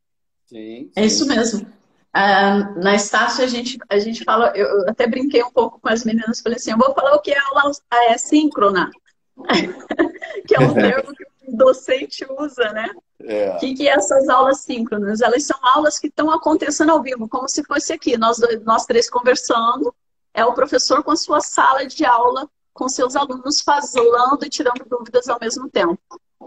[0.47, 0.91] Sim, sim.
[0.95, 1.61] É isso mesmo.
[1.61, 6.03] Uh, na Estácio, a gente, a gente fala, eu até brinquei um pouco com as
[6.03, 7.71] meninas, falei assim, eu vou falar o que é aula
[8.09, 8.89] é síncrona,
[10.47, 12.89] que é um termo que docente usa, né?
[13.21, 13.51] É.
[13.51, 15.21] O que, que é essas aulas síncronas?
[15.21, 18.85] Elas são aulas que estão acontecendo ao vivo, como se fosse aqui, nós, dois, nós
[18.85, 19.93] três conversando,
[20.33, 24.85] é o professor com a sua sala de aula, com seus alunos falando e tirando
[24.89, 25.99] dúvidas ao mesmo tempo.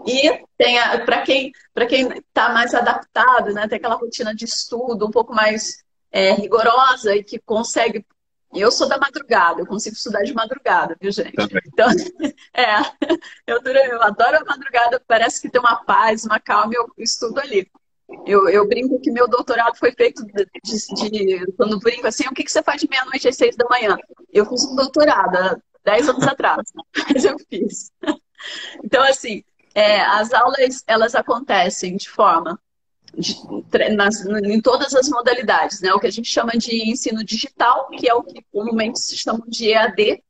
[0.05, 5.05] E tem para quem para quem está mais adaptado, né, tem aquela rotina de estudo
[5.05, 8.05] um pouco mais é, rigorosa e que consegue
[8.61, 11.33] eu sou da madrugada, eu consigo estudar de madrugada, viu, gente?
[11.33, 11.61] Também.
[11.65, 11.87] Então,
[12.53, 12.79] é,
[13.47, 17.69] eu, eu adoro a madrugada, parece que tem uma paz, uma calma, eu estudo ali.
[18.25, 22.33] Eu, eu brinco que meu doutorado foi feito de, de, de quando brinco assim, o
[22.33, 23.97] que, que você faz de meia-noite às seis da manhã?
[24.31, 26.71] Eu fiz um doutorado há dez anos atrás,
[27.11, 27.91] mas eu fiz.
[28.83, 32.59] Então, assim, é, as aulas, elas acontecem de forma
[33.17, 33.35] de,
[33.95, 35.93] nas, em todas as modalidades, né?
[35.93, 39.43] O que a gente chama de ensino digital, que é o que comumente se chama
[39.47, 40.23] de EAD.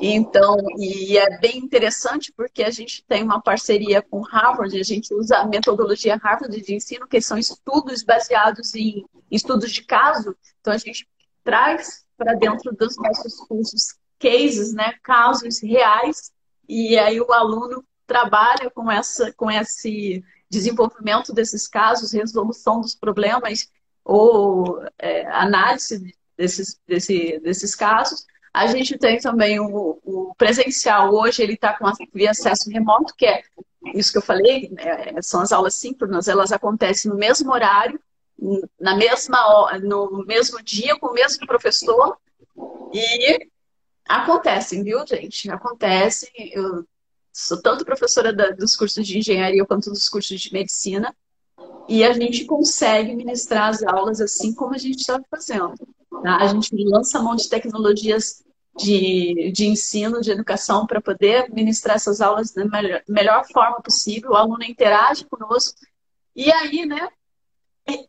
[0.00, 5.12] Então, e é bem interessante porque a gente tem uma parceria com Harvard, a gente
[5.12, 10.34] usa a metodologia Harvard de ensino, que são estudos baseados em estudos de caso.
[10.60, 11.06] Então, a gente
[11.42, 16.32] traz para dentro dos nossos cursos cases, né, casos reais,
[16.68, 23.68] e aí o aluno trabalha com essa com esse desenvolvimento desses casos, resolução dos problemas
[24.04, 28.24] ou é, análise desses, desse, desses casos.
[28.52, 33.26] A gente tem também o, o presencial, hoje ele está com via acesso remoto, que
[33.26, 33.42] é
[33.92, 38.00] isso que eu falei, né, são as aulas síncronas, elas acontecem no mesmo horário,
[38.80, 42.16] na mesma, no mesmo dia, com o mesmo professor,
[42.92, 43.48] e
[44.08, 45.50] acontecem, viu, gente?
[45.50, 46.30] Acontecem.
[46.52, 46.84] Eu
[47.34, 51.14] sou tanto professora da, dos cursos de engenharia quanto dos cursos de medicina,
[51.88, 55.74] e a gente consegue ministrar as aulas assim como a gente está fazendo.
[56.22, 56.36] Tá?
[56.36, 58.44] A gente lança mão de tecnologias
[58.76, 64.30] de, de ensino, de educação, para poder ministrar essas aulas da melhor, melhor forma possível.
[64.30, 65.78] O aluno interage conosco.
[66.34, 67.08] E aí, né?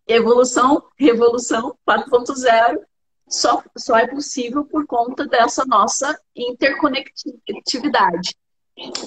[0.08, 2.80] Evolução, revolução 4.0
[3.28, 8.36] só, só é possível por conta dessa nossa interconectividade.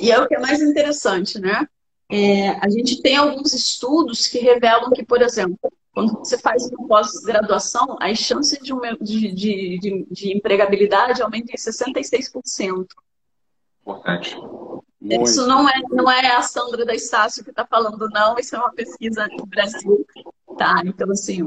[0.01, 1.67] E é o que é mais interessante, né?
[2.11, 5.59] É, a gente tem alguns estudos que revelam que, por exemplo,
[5.93, 12.87] quando você faz uma pós-graduação, as chances de, de, de, de, empregabilidade aumentam em 66%.
[13.83, 14.37] Importante.
[15.01, 18.39] Isso não é, não é a Sandra da Estácio que está falando, não.
[18.39, 20.07] Isso é uma pesquisa do Brasil.
[20.57, 20.83] Tá?
[20.85, 21.43] Então, assim,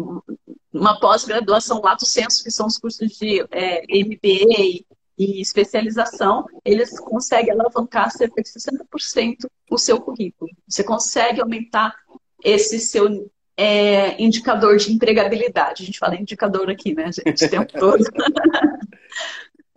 [0.73, 4.85] uma pós-graduação lato senso, que são os cursos de é, MBA
[5.21, 10.49] e especialização, eles conseguem alavancar cerca de 60% o seu currículo.
[10.67, 11.95] Você consegue aumentar
[12.43, 15.83] esse seu é, indicador de empregabilidade.
[15.83, 18.03] A gente fala indicador aqui, né, gente, o tempo todo.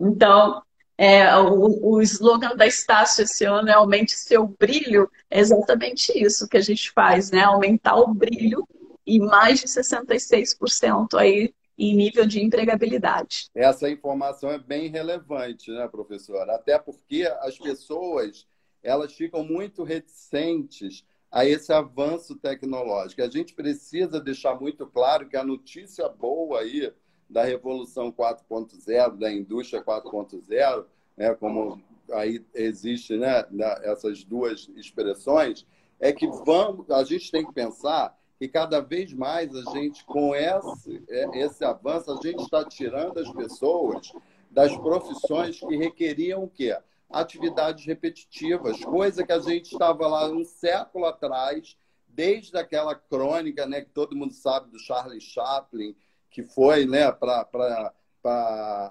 [0.01, 0.63] então,
[0.97, 6.49] é, o, o slogan da Estácio esse ano é aumente seu brilho, é exatamente isso
[6.49, 7.43] que a gente faz, né?
[7.43, 8.67] Aumentar o brilho
[9.07, 13.51] e mais de 66% aí em nível de empregabilidade.
[13.55, 16.55] Essa informação é bem relevante, né, professora?
[16.55, 18.47] Até porque as pessoas
[18.83, 23.23] elas ficam muito reticentes a esse avanço tecnológico.
[23.23, 26.93] A gente precisa deixar muito claro que a notícia boa aí
[27.29, 30.85] da Revolução 4.0, da indústria 4.0,
[31.17, 31.83] né, como
[32.13, 33.45] aí existe né,
[33.83, 35.67] essas duas expressões,
[35.99, 40.35] é que vamos, a gente tem que pensar que cada vez mais a gente, com
[40.35, 44.13] esse, é, esse avanço, a gente está tirando as pessoas
[44.51, 46.77] das profissões que requeriam o quê?
[47.09, 51.75] Atividades repetitivas, coisa que a gente estava lá um século atrás,
[52.07, 55.97] desde aquela crônica, né, que todo mundo sabe do Charlie Chaplin,
[56.31, 57.95] que foi, né, para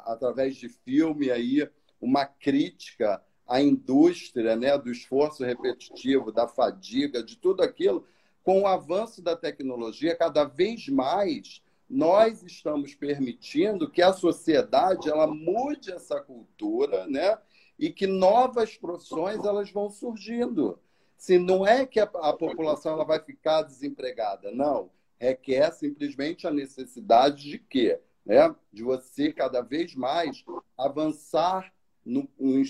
[0.06, 1.70] através de filme aí,
[2.02, 8.08] uma crítica à indústria, né, do esforço repetitivo, da fadiga, de tudo aquilo
[8.44, 15.28] com o avanço da tecnologia, cada vez mais nós estamos permitindo que a sociedade ela
[15.28, 17.38] mude essa cultura, né?
[17.80, 20.80] E que novas profissões elas vão surgindo.
[21.18, 24.90] Se não é que a, a população ela vai ficar desempregada, não.
[25.20, 28.00] Requer simplesmente a necessidade de quê?
[28.26, 28.54] Né?
[28.72, 30.44] De você cada vez mais
[30.78, 31.74] avançar
[32.06, 32.64] no, no,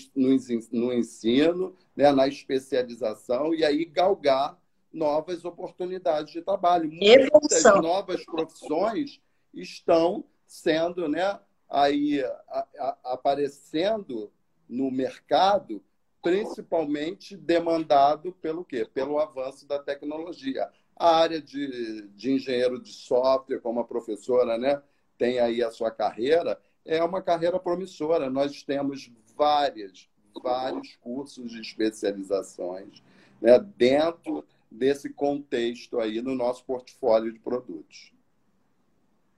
[0.70, 2.12] no ensino, né?
[2.12, 4.56] na especialização e aí galgar
[4.94, 6.90] novas oportunidades de trabalho.
[6.90, 9.20] Muitas novas profissões
[9.52, 14.30] estão sendo, né, aí a, a, aparecendo
[14.68, 15.82] no mercado,
[16.22, 18.86] principalmente demandado pelo quê?
[18.86, 20.70] Pelo avanço da tecnologia.
[20.96, 24.80] A área de, de engenheiro de software, como a professora, né,
[25.18, 28.30] tem aí a sua carreira, é uma carreira promissora.
[28.30, 30.08] Nós temos várias,
[30.40, 33.02] vários cursos de especializações
[33.40, 34.44] né, dentro
[34.74, 38.12] desse contexto aí no nosso portfólio de produtos.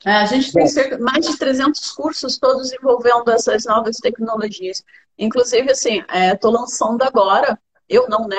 [0.05, 4.85] É, a gente tem cerca, mais de 300 cursos todos envolvendo essas novas tecnologias.
[5.18, 8.37] Inclusive, assim, estou é, lançando agora, eu não, né?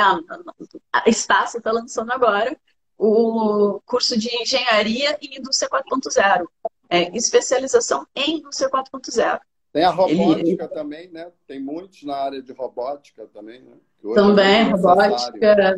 [0.94, 2.56] A, Estácia está lançando agora
[2.98, 6.46] o curso de Engenharia e Indústria 4.0.
[6.90, 9.40] É, especialização em Indústria 4.0.
[9.74, 10.68] Tem a robótica Ele...
[10.70, 11.32] também, né?
[11.46, 13.74] Tem muitos na área de robótica também, né?
[14.16, 15.76] Também, é robótica.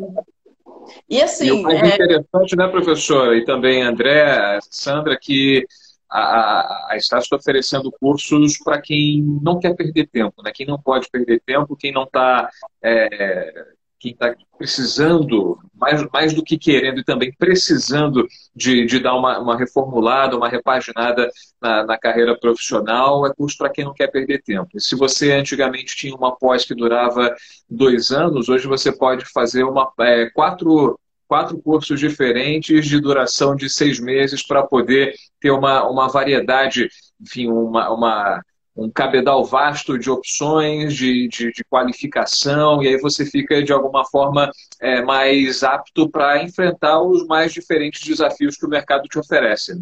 [1.08, 1.46] E assim.
[1.46, 1.94] E o mais é...
[1.94, 3.36] interessante, né, professora?
[3.36, 5.66] E também André, Sandra, que
[6.10, 10.50] a, a Estácio está oferecendo cursos para quem não quer perder tempo, né?
[10.52, 12.50] Quem não pode perder tempo, quem não está
[12.82, 13.52] é,
[14.00, 19.38] quem está precisando, mais, mais do que querendo e também precisando de, de dar uma,
[19.38, 24.42] uma reformulada, uma repaginada na, na carreira profissional, é curso para quem não quer perder
[24.42, 24.70] tempo.
[24.74, 27.34] E se você antigamente tinha uma pós que durava
[27.68, 30.98] dois anos, hoje você pode fazer uma, é, quatro,
[31.28, 36.88] quatro cursos diferentes de duração de seis meses para poder ter uma, uma variedade,
[37.20, 38.42] enfim, uma, uma
[38.76, 44.04] um cabedal vasto de opções, de, de, de, qualificação, e aí você fica, de alguma
[44.04, 44.50] forma,
[44.80, 49.80] é, mais apto para enfrentar os mais diferentes desafios que o mercado te oferece.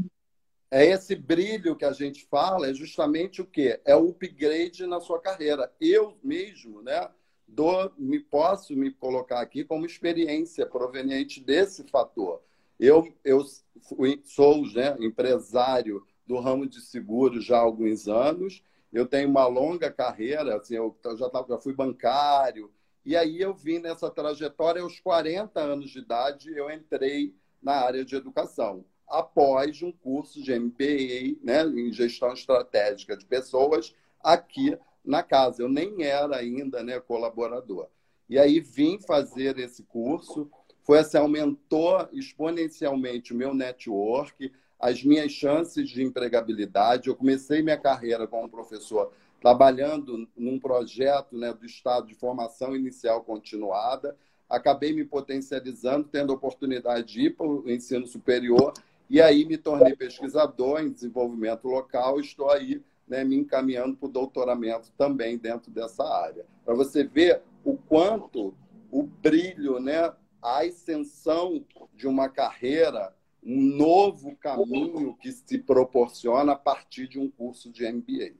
[0.70, 3.80] é esse brilho que a gente fala, é justamente o quê?
[3.84, 5.70] É o upgrade na sua carreira.
[5.80, 7.08] Eu mesmo, né,
[7.46, 12.42] dou, me posso me colocar aqui como experiência proveniente desse fator.
[12.78, 13.44] Eu, eu
[13.82, 18.62] fui, sou né, empresário do ramo de seguros já há alguns anos.
[18.92, 22.72] Eu tenho uma longa carreira, assim, eu já, tava, já fui bancário.
[23.04, 28.04] E aí eu vim nessa trajetória, aos 40 anos de idade, eu entrei na área
[28.04, 35.22] de educação após um curso de MBA né, em gestão estratégica de pessoas aqui na
[35.22, 35.62] casa.
[35.62, 37.88] Eu nem era ainda né, colaborador.
[38.28, 40.50] E aí vim fazer esse curso,
[40.82, 47.08] foi assim, aumentou exponencialmente o meu network, as minhas chances de empregabilidade.
[47.08, 53.22] Eu comecei minha carreira como professor trabalhando num projeto né, do Estado de formação inicial
[53.22, 54.16] continuada.
[54.48, 58.72] Acabei me potencializando, tendo a oportunidade de ir para o ensino superior
[59.10, 64.12] e aí me tornei pesquisador em desenvolvimento local, estou aí né, me encaminhando para o
[64.12, 66.44] doutoramento também dentro dessa área.
[66.64, 68.54] Para você ver o quanto
[68.90, 70.12] o brilho, né,
[70.42, 71.64] a ascensão
[71.94, 77.90] de uma carreira, um novo caminho que se proporciona a partir de um curso de
[77.90, 78.34] MBA.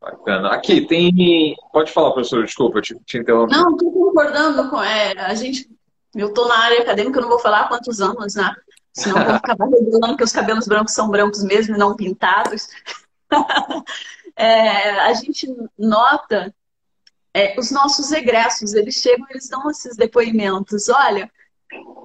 [0.00, 0.50] Bacana.
[0.50, 1.54] Aqui tem.
[1.72, 3.54] Pode falar, professor, desculpa, te, te interrompi.
[3.54, 4.82] Não, estou concordando com.
[4.82, 5.68] É, a gente.
[6.14, 8.52] Eu estou na área acadêmica, eu não vou falar há quantos anos, né?
[8.92, 12.68] Senão eu vou acabar revelando que os cabelos brancos são brancos mesmo e não pintados.
[14.34, 15.46] é, a gente
[15.78, 16.52] nota
[17.32, 20.88] é, os nossos egressos, eles chegam eles dão esses depoimentos.
[20.88, 21.30] Olha,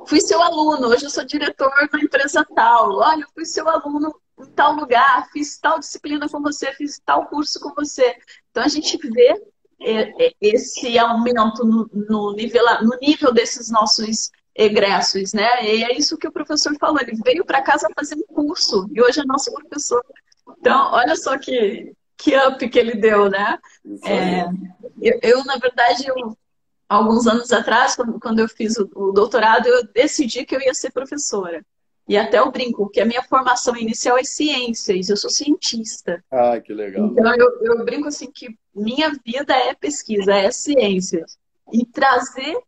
[0.08, 2.98] fui seu aluno, hoje eu sou diretor na empresa tal.
[2.98, 7.60] Olha, fui seu aluno em tal lugar, fiz tal disciplina com você, fiz tal curso
[7.60, 8.16] com você.
[8.52, 9.42] Então a gente vê
[9.82, 15.66] é, é, esse aumento no, no, nível, no nível desses nossos egressos, né?
[15.66, 19.02] E é isso que o professor falou, ele veio para casa fazer um curso e
[19.02, 20.04] hoje é nosso professor.
[20.60, 23.60] Então, olha só que, que up que ele deu, né?
[24.06, 24.46] É,
[25.02, 26.38] eu, eu, na verdade, eu,
[26.88, 31.66] alguns anos atrás, quando, eu fiz o, doutorado, eu decidi que eu ia ser professora.
[32.08, 36.24] E até eu brinco que a minha formação inicial é ciências, eu sou cientista.
[36.32, 37.08] Ah, que legal.
[37.08, 41.38] Então eu, eu brinco assim que minha vida é pesquisa, é ciências.
[41.74, 42.60] E trazer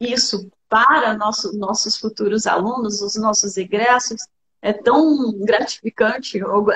[0.00, 4.20] isso para nosso, nossos futuros alunos, os nossos egressos,
[4.60, 6.38] é tão gratificante.
[6.38, 6.66] Eu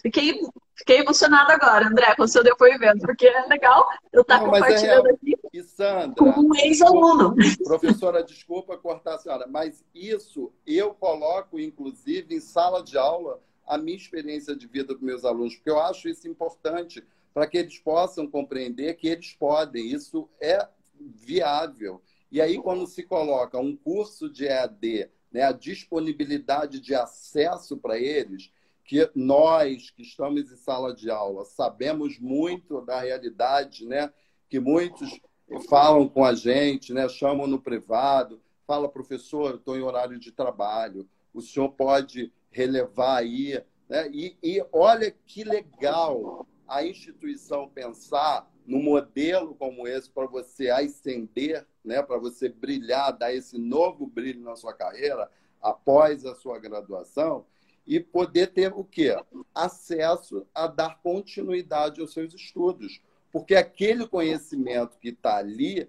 [0.00, 0.40] fiquei,
[0.76, 4.60] fiquei emocionada agora, André, com o seu depoimento, porque é legal eu estar Não, é
[4.60, 7.34] compartilhando é aqui e Sandra, com um ex-aluno.
[7.64, 13.76] Professora, desculpa cortar a senhora, mas isso eu coloco, inclusive, em sala de aula, a
[13.76, 17.78] minha experiência de vida com meus alunos, porque eu acho isso importante para que eles
[17.78, 20.66] possam compreender que eles podem, isso é
[20.98, 22.02] viável.
[22.30, 27.98] E aí, quando se coloca um curso de EAD, né, a disponibilidade de acesso para
[27.98, 28.50] eles,
[28.84, 34.12] que nós que estamos em sala de aula sabemos muito da realidade, né,
[34.48, 35.20] que muitos
[35.68, 41.08] falam com a gente, né, chamam no privado, fala, professor, estou em horário de trabalho,
[41.32, 43.62] o senhor pode relevar aí.
[43.88, 44.08] Né?
[44.10, 51.66] E, e olha que legal a instituição pensar num modelo como esse para você ascender,
[51.84, 55.30] né, para você brilhar, dar esse novo brilho na sua carreira
[55.60, 57.44] após a sua graduação
[57.86, 59.16] e poder ter o quê?
[59.54, 63.00] Acesso a dar continuidade aos seus estudos.
[63.30, 65.88] Porque aquele conhecimento que está ali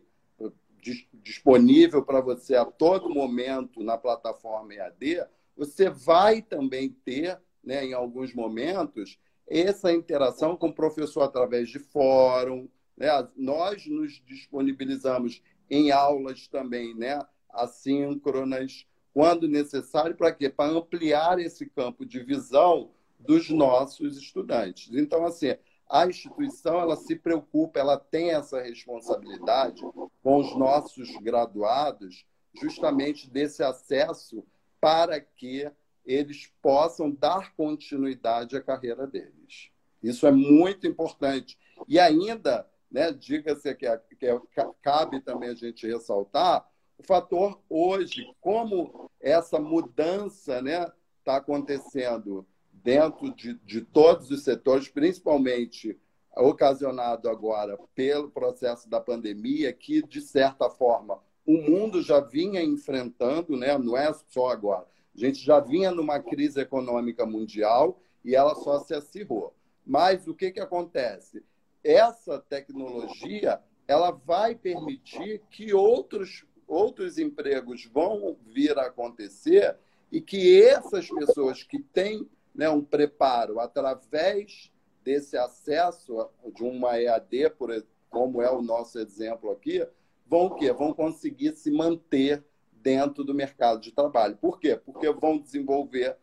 [1.21, 5.25] disponível para você a todo momento na plataforma EAD,
[5.55, 9.17] você vai também ter, né, em alguns momentos,
[9.47, 12.67] essa interação com o professor através de fórum.
[12.97, 13.07] Né?
[13.35, 17.19] Nós nos disponibilizamos em aulas também, né?
[17.49, 20.49] assíncronas, quando necessário, para quê?
[20.49, 24.89] Para ampliar esse campo de visão dos nossos estudantes.
[24.93, 25.55] Então, assim,
[25.89, 29.81] a instituição ela se preocupa, ela tem essa responsabilidade
[30.23, 32.25] com os nossos graduados,
[32.59, 34.43] justamente desse acesso
[34.81, 35.69] para que
[36.05, 39.69] eles possam dar continuidade à carreira deles.
[40.01, 41.57] Isso é muito importante.
[41.87, 44.39] E ainda, né, diga-se que, é, que é,
[44.81, 46.67] cabe também a gente ressaltar,
[46.97, 50.91] o fator hoje, como essa mudança está né,
[51.23, 55.99] tá acontecendo dentro de, de todos os setores, principalmente
[56.35, 63.55] ocasionado agora pelo processo da pandemia, que, de certa forma, o mundo já vinha enfrentando,
[63.55, 63.77] né?
[63.77, 68.79] não é só agora, a gente já vinha numa crise econômica mundial e ela só
[68.79, 69.53] se acirrou.
[69.85, 71.43] Mas o que, que acontece?
[71.83, 79.75] Essa tecnologia ela vai permitir que outros, outros empregos vão vir a acontecer
[80.11, 84.71] e que essas pessoas que têm né, um preparo através
[85.03, 87.69] desse acesso de uma EAD, por,
[88.09, 89.85] como é o nosso exemplo aqui,
[90.27, 90.71] vão o quê?
[90.71, 94.37] Vão conseguir se manter dentro do mercado de trabalho.
[94.37, 94.75] Por quê?
[94.75, 96.17] Porque vão desenvolver,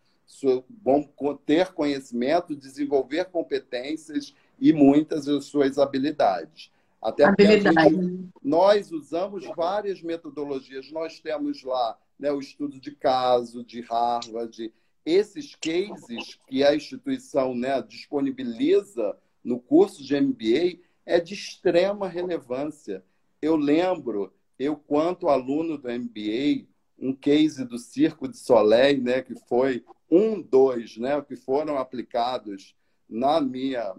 [0.82, 1.08] vão
[1.44, 6.70] ter conhecimento, desenvolver competências e muitas das suas habilidades.
[7.00, 7.94] Até Habilidade.
[7.94, 10.90] Gente, nós usamos várias metodologias.
[10.92, 14.72] Nós temos lá né, o estudo de caso de Harvard,
[15.04, 23.02] esses cases que a instituição né, disponibiliza no curso de MBA é de extrema relevância.
[23.40, 26.66] Eu lembro, eu quanto aluno do MBA,
[26.98, 32.74] um case do Circo de Soleil, né, que foi um, dois, né, que foram aplicados
[33.10, 33.94] na minha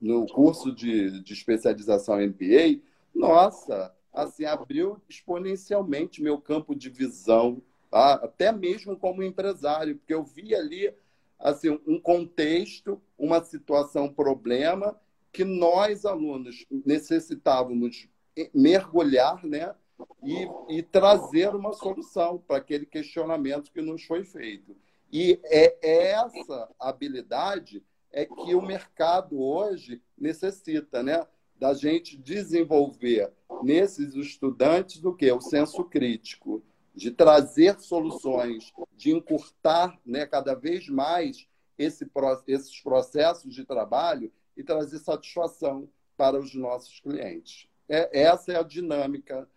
[0.00, 2.80] no curso de, de especialização MBA,
[3.14, 8.14] nossa, assim abriu exponencialmente meu campo de visão, tá?
[8.14, 10.94] até mesmo como empresário, porque eu vi ali
[11.38, 14.98] assim um contexto, uma situação, problema
[15.32, 18.08] que nós alunos necessitávamos
[18.54, 19.74] mergulhar, né?
[20.22, 24.76] E, e trazer uma solução para aquele questionamento que nos foi feito.
[25.12, 27.82] E é essa habilidade
[28.14, 31.26] é que o mercado hoje necessita, né?
[31.58, 35.30] Da gente desenvolver nesses estudantes do que?
[35.30, 36.62] O senso crítico,
[36.94, 42.08] de trazer soluções, de encurtar né, cada vez mais esse,
[42.46, 47.68] esses processos de trabalho e trazer satisfação para os nossos clientes.
[47.88, 49.48] É, essa é a dinâmica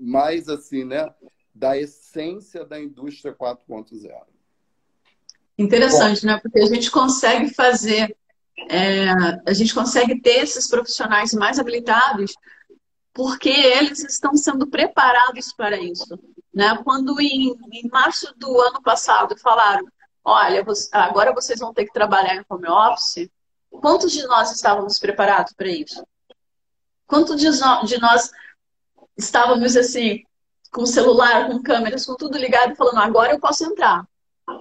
[0.00, 1.12] mais assim, né,
[1.52, 4.35] da essência da indústria 4.0.
[5.58, 6.28] Interessante, Bom.
[6.28, 6.40] né?
[6.40, 8.16] Porque a gente consegue fazer,
[8.68, 9.10] é,
[9.46, 12.34] a gente consegue ter esses profissionais mais habilitados
[13.16, 16.18] porque eles estão sendo preparados para isso.
[16.52, 16.78] Né?
[16.84, 19.86] Quando em, em março do ano passado falaram,
[20.22, 23.30] olha, agora vocês vão ter que trabalhar em home office,
[23.70, 26.06] quantos de nós estávamos preparados para isso?
[27.06, 27.48] Quantos de
[28.00, 28.30] nós
[29.16, 30.22] estávamos assim,
[30.70, 34.06] com celular, com câmeras, com tudo ligado, falando, agora eu posso entrar?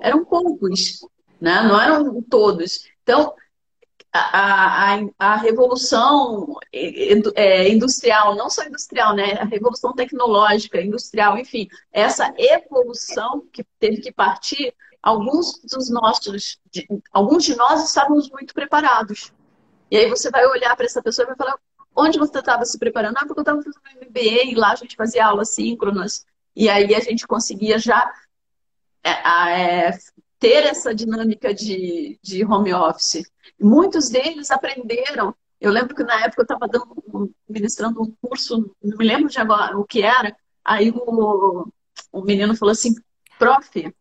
[0.02, 1.00] Eram poucos,
[1.40, 1.62] né?
[1.64, 2.88] não eram todos.
[3.04, 3.34] Então,
[4.12, 9.34] a, a, a revolução é, industrial, não só industrial, né?
[9.34, 14.74] a revolução tecnológica, industrial, enfim, essa evolução que teve que partir,
[15.04, 19.32] alguns dos nossos, de, alguns de nós estávamos muito preparados.
[19.92, 21.60] E aí você vai olhar para essa pessoa e vai falar,
[21.96, 23.18] onde você estava se preparando?
[23.18, 26.26] Ah, porque eu estava fazendo MBA e lá a gente fazia aulas síncronas.
[26.56, 28.12] E aí a gente conseguia já
[29.06, 29.92] é, é,
[30.40, 33.24] ter essa dinâmica de, de home office.
[33.60, 35.36] Muitos deles aprenderam.
[35.62, 36.68] Eu lembro que na época eu estava
[37.48, 40.36] ministrando um curso, não me lembro de agora o que era.
[40.64, 41.68] Aí o,
[42.12, 42.96] o menino falou assim,
[43.38, 43.94] prof,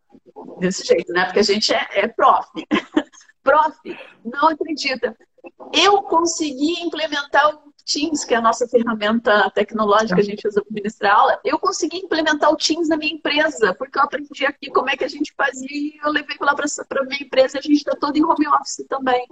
[0.58, 1.26] desse jeito, né?
[1.26, 2.48] Porque a gente é, é prof.
[3.42, 3.78] prof,
[4.24, 5.14] não acredita.
[5.72, 10.62] Eu consegui implementar o Teams, que é a nossa ferramenta tecnológica que a gente usa
[10.62, 14.70] para ministrar aula, eu consegui implementar o Teams na minha empresa, porque eu aprendi aqui
[14.70, 17.62] como é que a gente fazia e eu levei lá para a minha empresa a
[17.62, 19.26] gente está todo em home office também.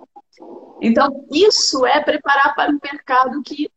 [0.81, 3.71] Então, isso é preparar para um mercado que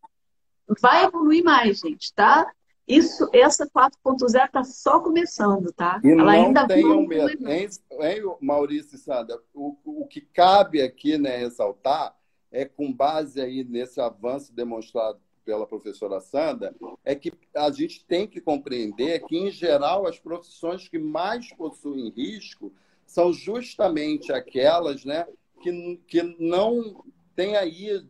[0.82, 2.52] vai evoluir mais, gente, tá?
[2.88, 6.00] Isso, essa 4.0 está só começando, tá?
[6.04, 7.68] E Ela não ainda tenham medo, hein,
[8.00, 9.40] hein, Maurício e Sandra?
[9.54, 12.15] O, o que cabe aqui, né, ressaltar
[12.56, 18.26] é com base aí nesse avanço demonstrado pela professora Sandra, é que a gente tem
[18.26, 22.74] que compreender que, em geral, as profissões que mais possuem risco
[23.06, 25.28] são justamente aquelas né,
[25.62, 27.04] que, que não
[27.36, 28.04] têm aí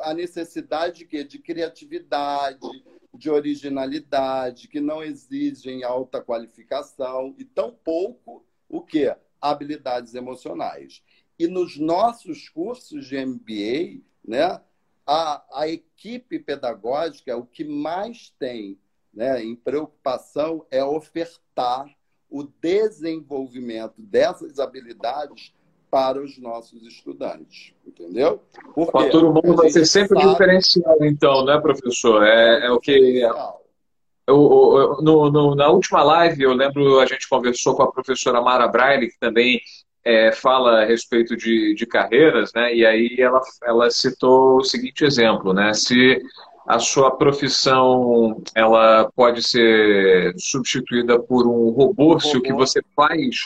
[0.00, 8.80] a necessidade de, de criatividade, de originalidade, que não exigem alta qualificação e tampouco o
[8.80, 9.14] que?
[9.40, 11.02] Habilidades emocionais.
[11.38, 14.60] E nos nossos cursos de MBA, né,
[15.06, 18.78] a, a equipe pedagógica, o que mais tem
[19.12, 21.86] né, em preocupação é ofertar
[22.30, 25.52] o desenvolvimento dessas habilidades
[25.90, 28.42] para os nossos estudantes, entendeu?
[28.74, 30.32] Porque o fator humano vai ser sempre sabe...
[30.32, 32.24] diferencial, então, né, professor?
[32.24, 33.22] É, é o que...
[34.26, 38.66] Eu, no, no, na última live, eu lembro, a gente conversou com a professora Mara
[38.66, 39.60] Braille, que também
[40.04, 42.74] é, fala a respeito de, de carreiras, né?
[42.74, 45.72] E aí ela, ela citou o seguinte exemplo, né?
[45.72, 46.20] Se
[46.66, 53.36] a sua profissão ela pode ser substituída por um robô, se o que você faz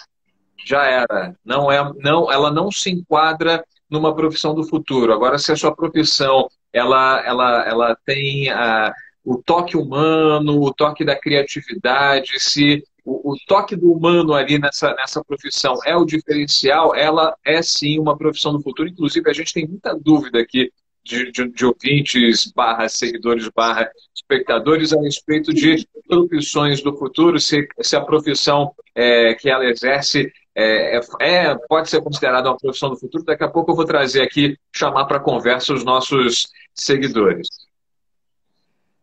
[0.64, 5.12] já era, não é, não, ela não se enquadra numa profissão do futuro.
[5.12, 8.92] Agora, se a sua profissão ela, ela, ela tem a,
[9.24, 14.94] o toque humano, o toque da criatividade, se o, o, toque do humano ali nessa,
[14.94, 18.88] nessa profissão é o diferencial, ela é sim uma profissão do futuro.
[18.88, 20.70] Inclusive, a gente tem muita dúvida aqui
[21.02, 27.66] de, de, de ouvintes, barra seguidores, barra espectadores a respeito de profissões do futuro, se,
[27.80, 32.98] se a profissão é, que ela exerce é, é, pode ser considerada uma profissão do
[32.98, 33.24] futuro.
[33.24, 37.48] Daqui a pouco eu vou trazer aqui, chamar para conversa os nossos seguidores.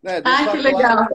[0.04, 1.08] É, ah, que legal.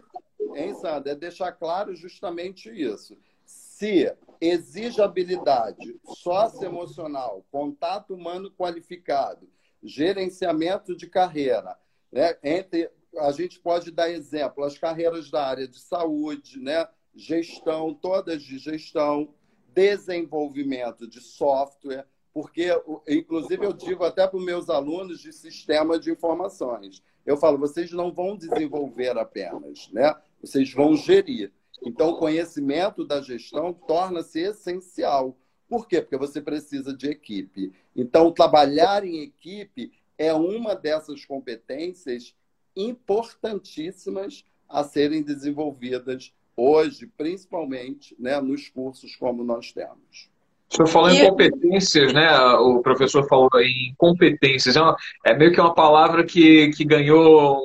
[0.55, 1.13] Hein, Sandra?
[1.13, 3.17] É deixar claro justamente isso.
[3.45, 9.49] Se exige habilidade socioemocional, contato humano qualificado,
[9.83, 11.77] gerenciamento de carreira,
[12.13, 12.37] né?
[12.43, 16.87] entre a gente pode dar exemplo, as carreiras da área de saúde, né?
[17.15, 19.35] gestão, todas de gestão,
[19.75, 22.69] desenvolvimento de software, porque,
[23.09, 27.03] inclusive, eu digo até para os meus alunos de sistema de informações.
[27.27, 30.15] Eu falo, vocês não vão desenvolver apenas, né?
[30.41, 31.53] Vocês vão gerir.
[31.83, 35.37] Então, o conhecimento da gestão torna-se essencial.
[35.69, 36.01] Por quê?
[36.01, 37.73] Porque você precisa de equipe.
[37.95, 42.35] Então, trabalhar em equipe é uma dessas competências
[42.77, 50.31] importantíssimas a serem desenvolvidas hoje, principalmente né, nos cursos como nós temos.
[50.73, 52.33] O senhor falou em competências, né?
[52.59, 54.77] O professor falou em competências.
[54.77, 54.97] É, uma,
[55.27, 57.59] é meio que uma palavra que, que ganhou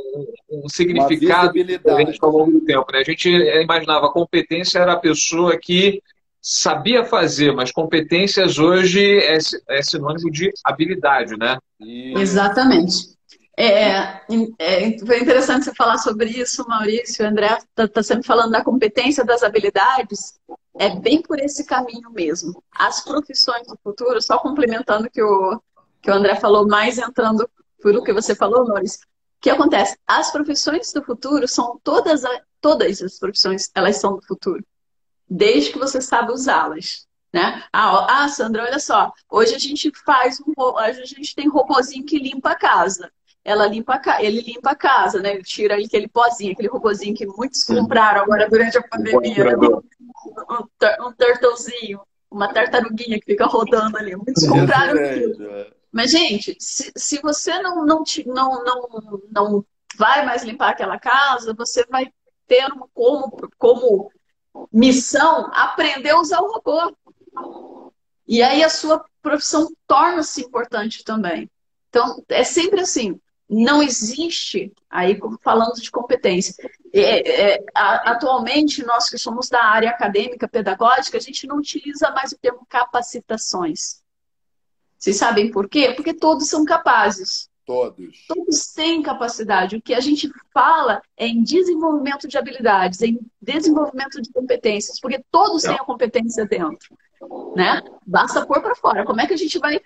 [0.50, 2.86] um, um significado diferente ao longo do tempo.
[2.92, 3.00] Né?
[3.00, 6.02] A gente imaginava competência era a pessoa que
[6.42, 9.38] sabia fazer, mas competências hoje é,
[9.70, 11.58] é sinônimo de habilidade, né?
[12.18, 13.16] Exatamente.
[13.58, 14.22] É,
[14.60, 17.24] é, foi interessante você falar sobre isso, Maurício.
[17.24, 20.34] O André está tá sempre falando da competência das habilidades.
[20.78, 22.64] É bem por esse caminho mesmo.
[22.72, 25.62] As profissões do futuro, só complementando que o
[26.06, 27.50] que o André falou, mais entrando
[27.82, 29.00] por o que você falou, Maurício.
[29.02, 29.98] O que acontece?
[30.06, 32.22] As profissões do futuro são todas,
[32.62, 34.64] todas as profissões, elas são do futuro.
[35.28, 37.08] Desde que você sabe usá-las.
[37.34, 37.64] Né?
[37.74, 42.06] Ah, ah, Sandra, olha só, hoje a gente faz um, hoje a gente tem robozinho
[42.06, 43.12] que limpa a casa
[43.46, 45.36] ela limpa a, ele limpa a casa, né?
[45.36, 49.56] Ele tira aquele pozinho, aquele robozinho que muitos compraram agora durante a pandemia.
[49.56, 49.56] Né?
[49.56, 54.16] Um, um turtlezinho, uma tartaruguinha que fica rodando ali.
[54.16, 55.48] Muitos compraram aquilo.
[55.48, 55.68] É.
[55.92, 59.66] Mas, gente, se, se você não, não, não, não, não
[59.96, 62.12] vai mais limpar aquela casa, você vai
[62.48, 63.30] ter como,
[63.60, 64.12] como
[64.74, 66.98] missão aprender a usar o robô.
[68.28, 71.48] E aí a sua profissão torna-se importante também.
[71.90, 73.20] Então, é sempre assim
[73.50, 76.56] não existe, aí falando de competência,
[76.92, 82.32] é, é, atualmente nós que somos da área acadêmica, pedagógica, a gente não utiliza mais
[82.32, 84.02] o termo capacitações.
[84.98, 85.94] Vocês sabem por quê?
[85.96, 87.50] Porque todos são capazes.
[87.66, 88.26] Todos.
[88.28, 89.76] Todos têm capacidade.
[89.76, 95.24] O que a gente fala é em desenvolvimento de habilidades, em desenvolvimento de competências, porque
[95.32, 96.98] todos têm a competência dentro.
[97.56, 97.84] Né?
[98.06, 99.06] Basta pôr para fora.
[99.06, 99.80] Como é que a gente vai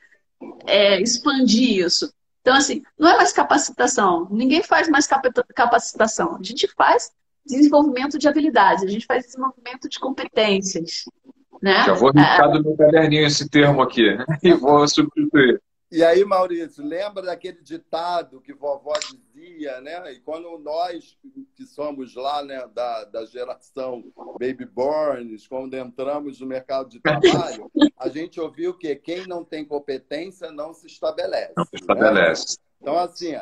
[0.65, 2.13] é, expandir isso?
[2.41, 4.27] Então, assim, não é mais capacitação.
[4.31, 6.37] Ninguém faz mais capacitação.
[6.39, 7.11] A gente faz
[7.45, 11.03] desenvolvimento de habilidades, a gente faz desenvolvimento de competências.
[11.61, 11.83] Né?
[11.85, 12.51] Já vou riscar é...
[12.53, 14.25] do meu caderninho esse termo aqui né?
[14.41, 15.61] e vou substituir.
[15.91, 20.13] E aí, Maurício, lembra daquele ditado que vovó dizia, né?
[20.13, 21.17] E quando nós,
[21.55, 24.03] que somos lá, né, da, da geração
[24.39, 29.65] baby borns, quando entramos no mercado de trabalho, a gente ouviu que quem não tem
[29.65, 31.53] competência não se estabelece.
[31.57, 32.57] Não se estabelece.
[32.59, 32.65] Né?
[32.81, 33.33] Então, assim,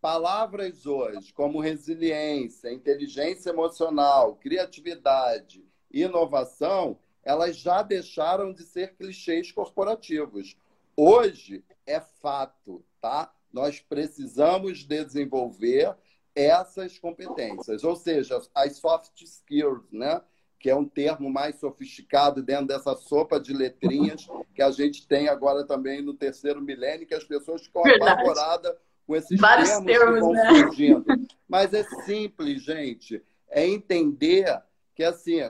[0.00, 10.56] palavras hoje como resiliência, inteligência emocional, criatividade, inovação, elas já deixaram de ser clichês corporativos.
[10.96, 13.32] Hoje, é fato, tá?
[13.52, 15.94] Nós precisamos desenvolver
[16.34, 20.20] essas competências, ou seja, as soft skills, né?
[20.58, 25.28] Que é um termo mais sofisticado dentro dessa sopa de letrinhas que a gente tem
[25.28, 28.74] agora também no terceiro milênio, que as pessoas ficam apavoradas
[29.06, 30.48] com esses Vários termos, termos que vão né?
[30.50, 31.04] surgindo.
[31.48, 33.22] Mas é simples, gente.
[33.48, 34.60] É entender
[34.94, 35.40] que, assim,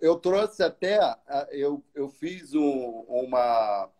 [0.00, 0.98] eu trouxe até,
[1.50, 3.90] eu, eu fiz um, uma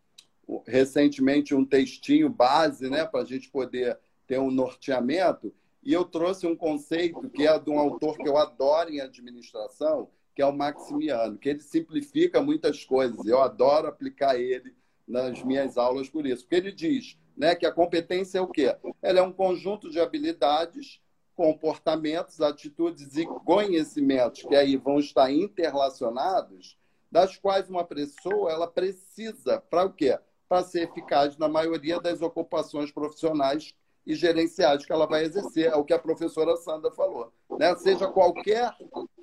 [0.66, 5.55] recentemente um textinho base, né, para a gente poder ter um norteamento.
[5.82, 10.09] E eu trouxe um conceito que é de um autor que eu adoro em administração,
[10.34, 13.26] que é o Maximiano, que ele simplifica muitas coisas.
[13.26, 14.74] Eu adoro aplicar ele
[15.07, 16.44] nas minhas aulas por isso.
[16.44, 18.74] Porque ele diz né, que a competência é o quê?
[19.00, 21.00] Ela é um conjunto de habilidades,
[21.34, 26.78] comportamentos, atitudes e conhecimentos que aí vão estar interrelacionados,
[27.11, 30.18] das quais uma pessoa ela precisa para o quê?
[30.53, 33.72] Para ser eficaz na maioria das ocupações profissionais
[34.07, 37.32] e gerenciais que ela vai exercer, é o que a professora Sandra falou.
[37.59, 37.74] Né?
[37.76, 38.70] Seja qualquer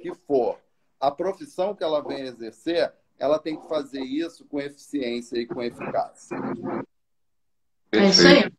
[0.01, 0.57] que for
[0.99, 5.61] a profissão que ela vem exercer, ela tem que fazer isso com eficiência e com
[5.61, 6.36] eficácia.
[7.91, 8.51] É isso aí.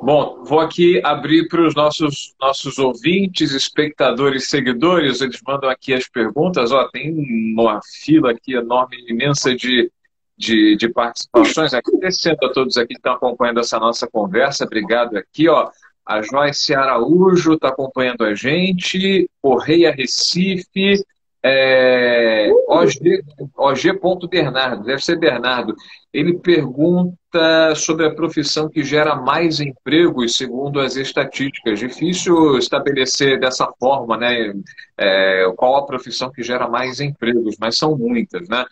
[0.00, 5.20] Bom, vou aqui abrir para os nossos, nossos ouvintes, espectadores, seguidores.
[5.20, 6.70] Eles mandam aqui as perguntas.
[6.70, 7.12] Ó, tem
[7.52, 9.90] uma fila aqui enorme, imensa de,
[10.36, 11.72] de, de participações.
[11.74, 14.64] Agradecendo a todos aqui que estão acompanhando essa nossa conversa.
[14.64, 15.48] Obrigado aqui.
[15.48, 15.68] Ó,
[16.04, 19.28] a Joyce Araújo está acompanhando a gente.
[19.40, 21.04] Correia Recife.
[21.48, 23.22] É, OG,
[23.56, 24.00] OG.
[24.28, 25.74] Bernardo, deve ser Bernardo.
[26.12, 31.78] Ele pergunta sobre a profissão que gera mais empregos, segundo as estatísticas.
[31.78, 34.54] Difícil estabelecer dessa forma, né?
[34.98, 38.64] É, qual a profissão que gera mais empregos, mas são muitas, né?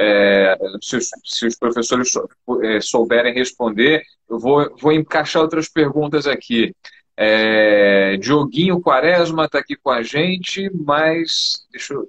[0.00, 2.12] É, se, os, se, os, professores
[2.62, 6.72] é, souberem responder, eu vou, vou encaixar outras perguntas aqui.
[7.16, 12.08] É, Dioguinho Quaresma está aqui com a gente, mas deixa eu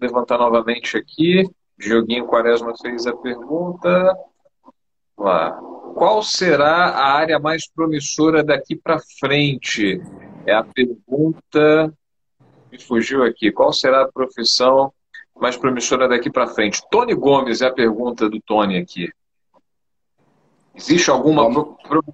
[0.00, 1.48] levantar novamente aqui.
[1.78, 4.12] Dioguinho Quaresma fez a pergunta.
[5.16, 5.52] Lá.
[5.94, 10.02] Qual será a área mais promissora daqui para frente?
[10.44, 11.94] É a pergunta.
[12.72, 13.52] Me fugiu aqui.
[13.52, 14.92] Qual será a profissão
[15.36, 16.82] mais promissora daqui para frente?
[16.90, 19.10] Tony Gomes é a pergunta do Tony aqui.
[20.76, 21.48] Existe alguma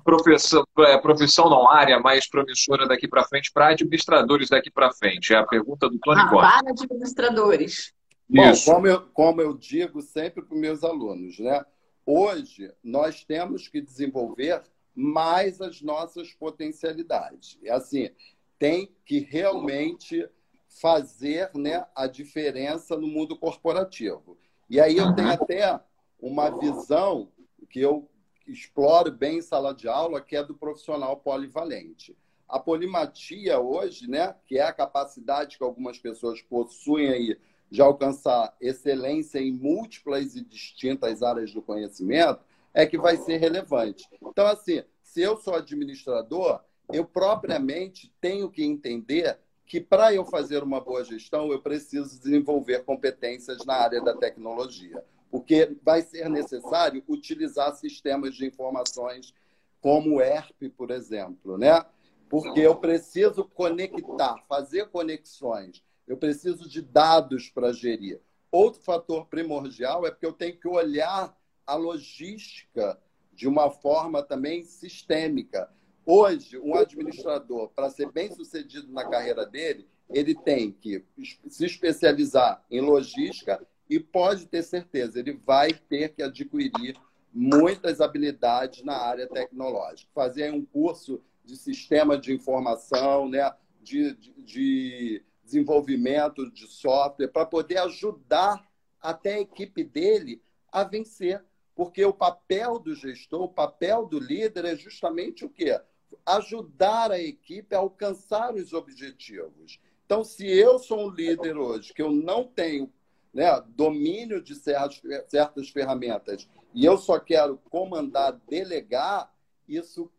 [0.04, 5.32] profissão, é, profissão, não, área mais promissora daqui para frente para administradores daqui para frente?
[5.32, 6.50] É a pergunta do Tony ah, Gomes.
[6.50, 7.92] Para administradores.
[8.28, 11.64] Bom, como eu, como eu digo sempre para os meus alunos, né?
[12.04, 14.62] Hoje nós temos que desenvolver
[14.94, 17.58] mais as nossas potencialidades.
[17.64, 18.10] É assim,
[18.58, 20.28] tem que realmente
[20.70, 24.38] fazer né, a diferença no mundo corporativo.
[24.68, 25.80] E aí eu tenho até
[26.20, 27.28] uma visão
[27.68, 28.08] que eu
[28.46, 32.16] exploro bem em sala de aula, que é do profissional polivalente.
[32.48, 37.38] A polimatia hoje, né, que é a capacidade que algumas pessoas possuem aí
[37.70, 42.40] de alcançar excelência em múltiplas e distintas áreas do conhecimento,
[42.72, 44.08] é que vai ser relevante.
[44.22, 46.60] Então, assim, se eu sou administrador,
[46.92, 49.38] eu propriamente tenho que entender
[49.70, 55.00] que para eu fazer uma boa gestão, eu preciso desenvolver competências na área da tecnologia
[55.30, 59.32] porque vai ser necessário utilizar sistemas de informações
[59.80, 61.86] como o ERP, por exemplo, né?
[62.28, 68.20] Porque eu preciso conectar, fazer conexões, eu preciso de dados para gerir.
[68.50, 71.32] Outro fator primordial é porque eu tenho que olhar
[71.64, 73.00] a logística
[73.32, 75.70] de uma forma também sistêmica.
[76.04, 81.04] Hoje, um administrador, para ser bem sucedido na carreira dele, ele tem que
[81.48, 86.96] se especializar em logística e pode ter certeza, ele vai ter que adquirir
[87.32, 90.10] muitas habilidades na área tecnológica.
[90.14, 93.52] Fazer um curso de sistema de informação, né?
[93.82, 98.64] de, de, de desenvolvimento de software, para poder ajudar
[99.00, 101.42] até a equipe dele a vencer.
[101.80, 105.80] Porque o papel do gestor, o papel do líder é justamente o quê?
[106.26, 109.80] Ajudar a equipe a alcançar os objetivos.
[110.04, 112.92] Então, se eu sou um líder hoje que eu não tenho
[113.32, 119.34] né, domínio de certas, certas ferramentas e eu só quero comandar, delegar,
[119.66, 120.12] isso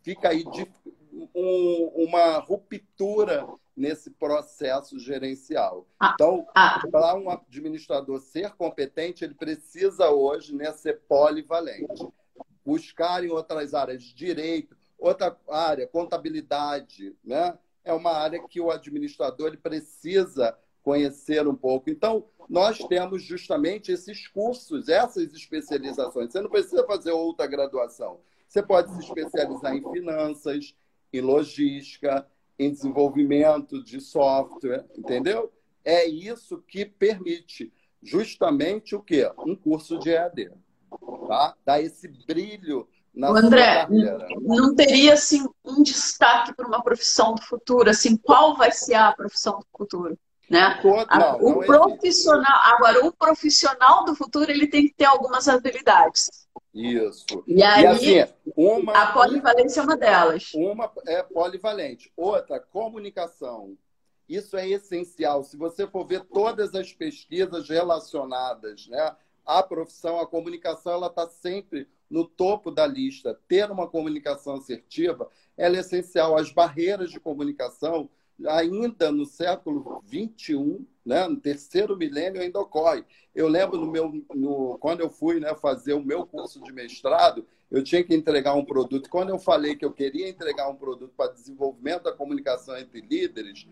[0.00, 0.64] fica aí de,
[1.34, 3.44] um, uma ruptura
[3.78, 5.86] nesse processo gerencial.
[6.00, 6.82] Ah, então, ah.
[6.90, 12.06] para um administrador ser competente, ele precisa hoje né, ser polivalente.
[12.64, 17.56] Buscar em outras áreas, direito, outra área, contabilidade, né?
[17.84, 21.88] é uma área que o administrador ele precisa conhecer um pouco.
[21.88, 26.32] Então, nós temos justamente esses cursos, essas especializações.
[26.32, 28.20] Você não precisa fazer outra graduação.
[28.46, 30.74] Você pode se especializar em finanças,
[31.12, 32.26] em logística,
[32.58, 35.52] em desenvolvimento de software, entendeu?
[35.84, 39.30] É isso que permite justamente o quê?
[39.38, 40.50] Um curso de EAD.
[41.28, 41.54] Tá?
[41.64, 43.86] Dá esse brilho na André,
[44.42, 47.90] não teria assim um destaque para uma profissão do futuro?
[47.90, 50.16] Assim, qual vai ser a profissão do futuro?
[50.48, 50.80] Né?
[50.82, 56.47] Não, o não profissional, agora o profissional do futuro ele tem que ter algumas habilidades.
[56.78, 57.42] Isso.
[57.46, 60.52] E aí, e assim, uma, a polivalência é uma delas.
[60.54, 62.12] Uma é polivalente.
[62.16, 63.76] Outra, comunicação.
[64.28, 65.42] Isso é essencial.
[65.42, 71.28] Se você for ver todas as pesquisas relacionadas né, à profissão, a comunicação ela está
[71.28, 73.38] sempre no topo da lista.
[73.48, 76.36] Ter uma comunicação assertiva é essencial.
[76.36, 78.08] As barreiras de comunicação
[78.46, 83.04] ainda no século 21, né, no terceiro milênio ainda ocorre.
[83.34, 87.46] Eu lembro no meu, no, quando eu fui né, fazer o meu curso de mestrado,
[87.70, 89.10] eu tinha que entregar um produto.
[89.10, 93.66] Quando eu falei que eu queria entregar um produto para desenvolvimento da comunicação entre líderes,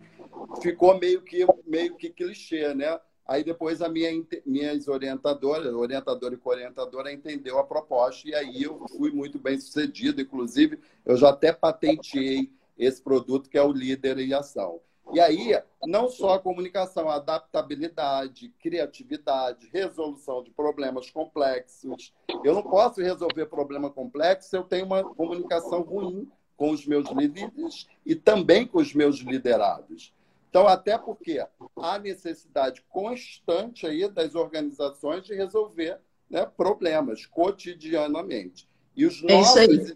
[0.61, 2.99] ficou meio que meio que clichê, né?
[3.25, 4.09] Aí depois a minha
[4.45, 10.21] minhas orientadoras, orientadora e co-orientadora entendeu a proposta e aí eu fui muito bem sucedido.
[10.21, 14.79] Inclusive, eu já até patenteei esse produto que é o líder em ação.
[15.13, 22.13] E aí, não só a comunicação, a adaptabilidade, criatividade, resolução de problemas complexos.
[22.43, 27.09] Eu não posso resolver problema complexo se eu tenho uma comunicação ruim com os meus
[27.11, 30.13] líderes e também com os meus liderados.
[30.49, 31.45] Então, até porque
[31.77, 35.99] há necessidade constante aí das organizações de resolver
[36.29, 38.67] né, problemas cotidianamente.
[38.95, 39.95] E os é nossos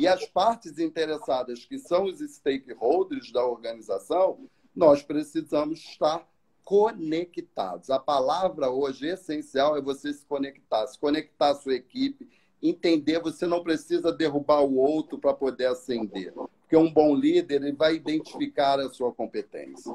[0.00, 6.26] e as partes interessadas, que são os stakeholders da organização, nós precisamos estar
[6.64, 7.90] conectados.
[7.90, 12.26] A palavra hoje essencial é você se conectar, se conectar à sua equipe,
[12.62, 16.32] entender, você não precisa derrubar o outro para poder ascender.
[16.60, 19.94] Porque um bom líder ele vai identificar a sua competência.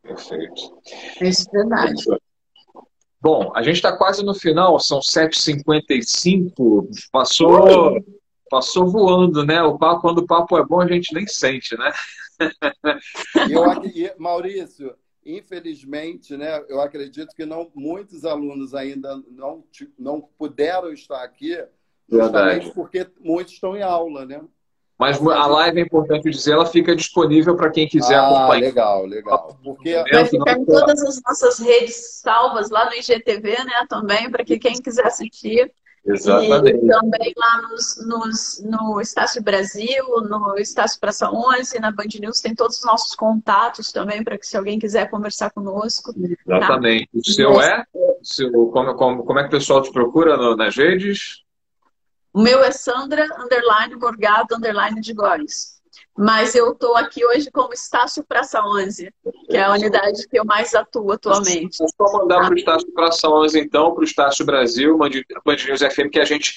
[0.00, 0.78] Perfeito.
[1.20, 2.04] Isso é verdade.
[3.20, 6.88] Bom, a gente está quase no final, são 7h55.
[7.10, 7.98] Passou,
[8.50, 9.62] passou voando, né?
[9.62, 11.92] O papo, quando o papo é bom, a gente nem sente, né?
[13.50, 13.64] Eu,
[14.18, 14.94] Maurício,
[15.24, 19.64] infelizmente, né, eu acredito que não, muitos alunos ainda não,
[19.98, 21.56] não puderam estar aqui,
[22.08, 22.74] justamente Verdade.
[22.74, 24.40] porque muitos estão em aula, né?
[24.98, 28.60] Mas a live é importante dizer, ela fica disponível para quem quiser ah, acompanhar.
[28.60, 29.58] Legal, legal.
[29.62, 33.86] Porque vai ficar em todas as nossas redes salvas lá no IGTV, né?
[33.90, 35.70] Também, para que quem quiser assistir.
[36.06, 36.84] Exatamente.
[36.84, 42.40] E também lá nos, nos, no Estácio Brasil, no Estácio Praça 11, na Band News,
[42.40, 46.12] tem todos os nossos contatos também, para que se alguém quiser conversar conosco.
[46.12, 46.56] Tá?
[46.56, 47.08] Exatamente.
[47.12, 47.18] Tá?
[47.18, 47.84] O seu é?
[47.94, 51.42] O seu, como, como, como é que o pessoal te procura no, nas redes?
[52.32, 55.75] O meu é Sandra, underline, Borgado, underline de Góis.
[56.16, 59.12] Mas eu estou aqui hoje como Estácio Praça 11,
[59.50, 61.76] que é a unidade que eu mais atuo atualmente.
[61.98, 66.10] Vou mandar para o Estácio Praça 11, então, para o Estácio Brasil, Band News FM,
[66.10, 66.54] que a gente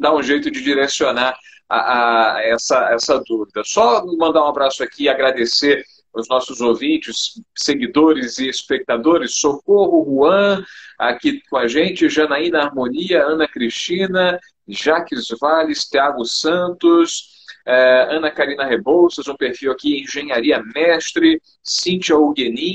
[0.00, 1.36] dá um jeito de direcionar
[1.68, 3.62] a, a essa, essa dúvida.
[3.64, 5.84] Só mandar um abraço aqui e agradecer
[6.14, 9.36] os nossos ouvintes, seguidores e espectadores.
[9.36, 10.64] Socorro Juan,
[10.98, 18.64] aqui com a gente, Janaína Harmonia, Ana Cristina, Jaques Valles, Thiago Santos, é, Ana Karina
[18.64, 22.74] Rebouças, um perfil aqui Engenharia Mestre, Cíntia Huguenin,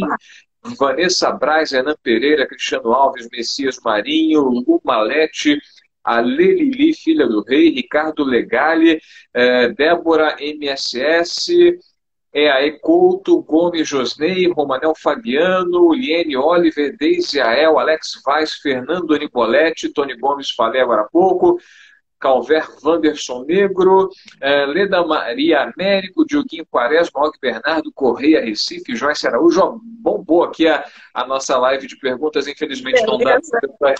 [0.77, 5.59] Vanessa Braz, Renan Pereira, Cristiano Alves, Messias Marinho, Lu Malete,
[6.03, 8.99] a Lelili, filha do rei, Ricardo Legale,
[9.33, 11.77] é, Débora MSS,
[12.33, 20.15] a Ecouto, Gomes Josnei, Romanel Fabiano, Liene Oliver, Deise Ael, Alex Vaz, Fernando Anicoletti, Tony
[20.15, 21.59] Gomes, falei agora há pouco,
[22.19, 24.09] Calver Vanderson Negro,
[24.41, 29.79] eh, Leda Maria Américo, Dioguinho Quaresma, Og Bernardo, Correia, Recife, Joyce Araújo.
[30.01, 33.39] Bombou aqui a, a nossa live de perguntas, infelizmente não dá
[33.79, 33.95] para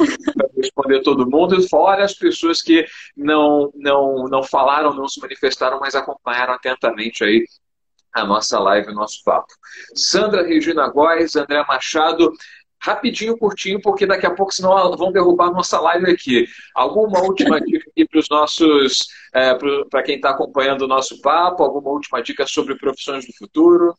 [0.55, 5.95] responder todo mundo, fora as pessoas que não, não, não falaram, não se manifestaram, mas
[5.95, 7.45] acompanharam atentamente aí
[8.13, 9.53] a nossa live, o nosso papo.
[9.95, 12.34] Sandra Regina Góes, André Machado,
[12.82, 16.48] rapidinho, curtinho, porque daqui a pouco, senão vão derrubar a nossa live aqui.
[16.74, 19.54] Alguma última dica aqui para os nossos, é,
[19.90, 21.64] para quem está acompanhando o nosso papo?
[21.64, 23.96] Alguma última dica sobre profissões do futuro?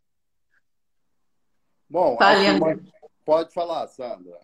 [1.88, 2.80] Bom, uma...
[3.24, 4.38] pode falar, Sandra.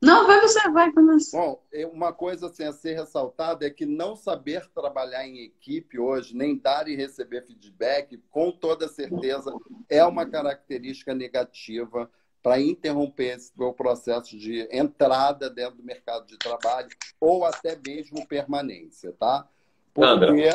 [0.00, 1.36] Não, vai você, vai começar.
[1.36, 5.98] Bom, é, uma coisa assim, a ser ressaltada é que não saber trabalhar em equipe
[5.98, 9.52] hoje, nem dar e receber feedback, com toda certeza,
[9.88, 12.08] é uma característica negativa
[12.42, 16.88] para interromper esse processo de entrada dentro do mercado de trabalho
[17.20, 19.46] ou até mesmo permanência, tá?
[19.92, 20.50] Porque,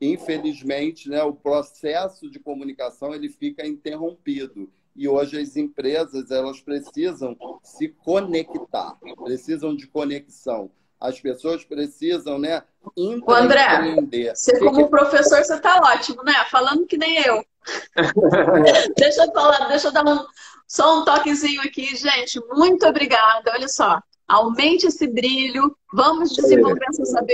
[0.00, 7.36] infelizmente, né, o processo de comunicação ele fica interrompido e hoje as empresas elas precisam
[7.62, 10.70] se conectar, precisam de conexão.
[11.00, 12.62] As pessoas precisam, né,
[13.42, 16.34] André, você como professor, você está ótimo, né?
[16.50, 17.44] Falando que nem eu.
[18.96, 20.24] deixa eu falar, deixa eu dar um,
[20.66, 22.40] só um toquezinho aqui, gente.
[22.50, 23.52] Muito obrigada.
[23.52, 25.76] Olha só, aumente esse brilho.
[25.92, 26.86] Vamos desenvolver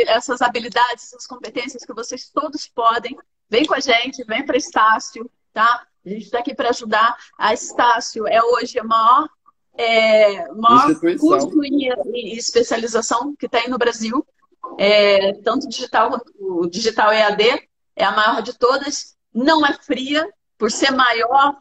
[0.09, 3.17] essas habilidades, essas competências que vocês todos podem.
[3.49, 5.87] Vem com a gente, vem para Estácio, tá?
[6.05, 7.17] A gente está aqui para ajudar.
[7.39, 9.29] A Estácio é hoje a maior,
[9.77, 14.27] é, maior curso e, especialização que tem no Brasil.
[14.77, 17.69] É, tanto digital quanto o digital EAD.
[17.95, 19.17] É a maior de todas.
[19.39, 20.29] Não é fria,
[20.59, 21.57] por ser maior,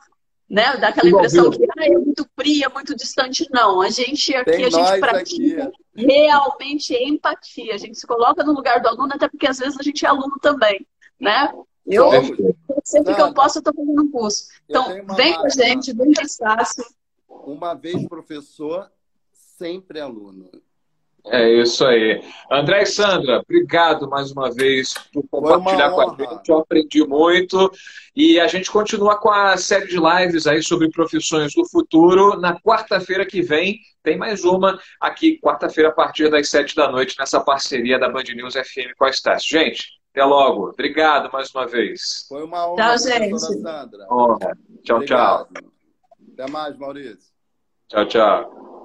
[0.50, 0.78] né?
[0.78, 3.48] Dá aquela impressão que ah, é muito fria, muito distante.
[3.52, 6.06] Não, a gente aqui, Tem a gente pratica aqui.
[6.06, 7.76] realmente empatia.
[7.76, 10.10] A gente se coloca no lugar do aluno, até porque às vezes a gente é
[10.10, 10.86] aluno também,
[11.20, 11.54] né?
[11.86, 12.10] Eu,
[12.84, 14.48] sempre que eu posso, eu estou fazendo um curso.
[14.68, 16.84] Então, vem com a gente, vem para Estácio.
[17.30, 18.92] Uma vez professor,
[19.32, 20.50] sempre aluno.
[21.26, 22.24] É isso aí.
[22.50, 26.50] André e Sandra, obrigado mais uma vez por compartilhar com a gente.
[26.50, 27.72] Eu aprendi muito.
[28.16, 32.40] E a gente continua com a série de lives aí sobre profissões do futuro.
[32.40, 37.16] Na quarta-feira que vem, tem mais uma aqui, quarta-feira, a partir das sete da noite,
[37.20, 39.50] nessa parceria da Band News FM com a Estácio.
[39.50, 40.70] Gente, até logo.
[40.70, 42.26] Obrigado mais uma vez.
[42.30, 43.40] Foi uma honra, tchau, gente.
[43.40, 44.08] Sandra.
[44.10, 44.58] Honra.
[44.84, 45.48] Tchau, Obrigado.
[45.54, 45.72] tchau.
[46.34, 47.32] Até mais, Maurício.
[47.90, 48.77] Tchau, tchau.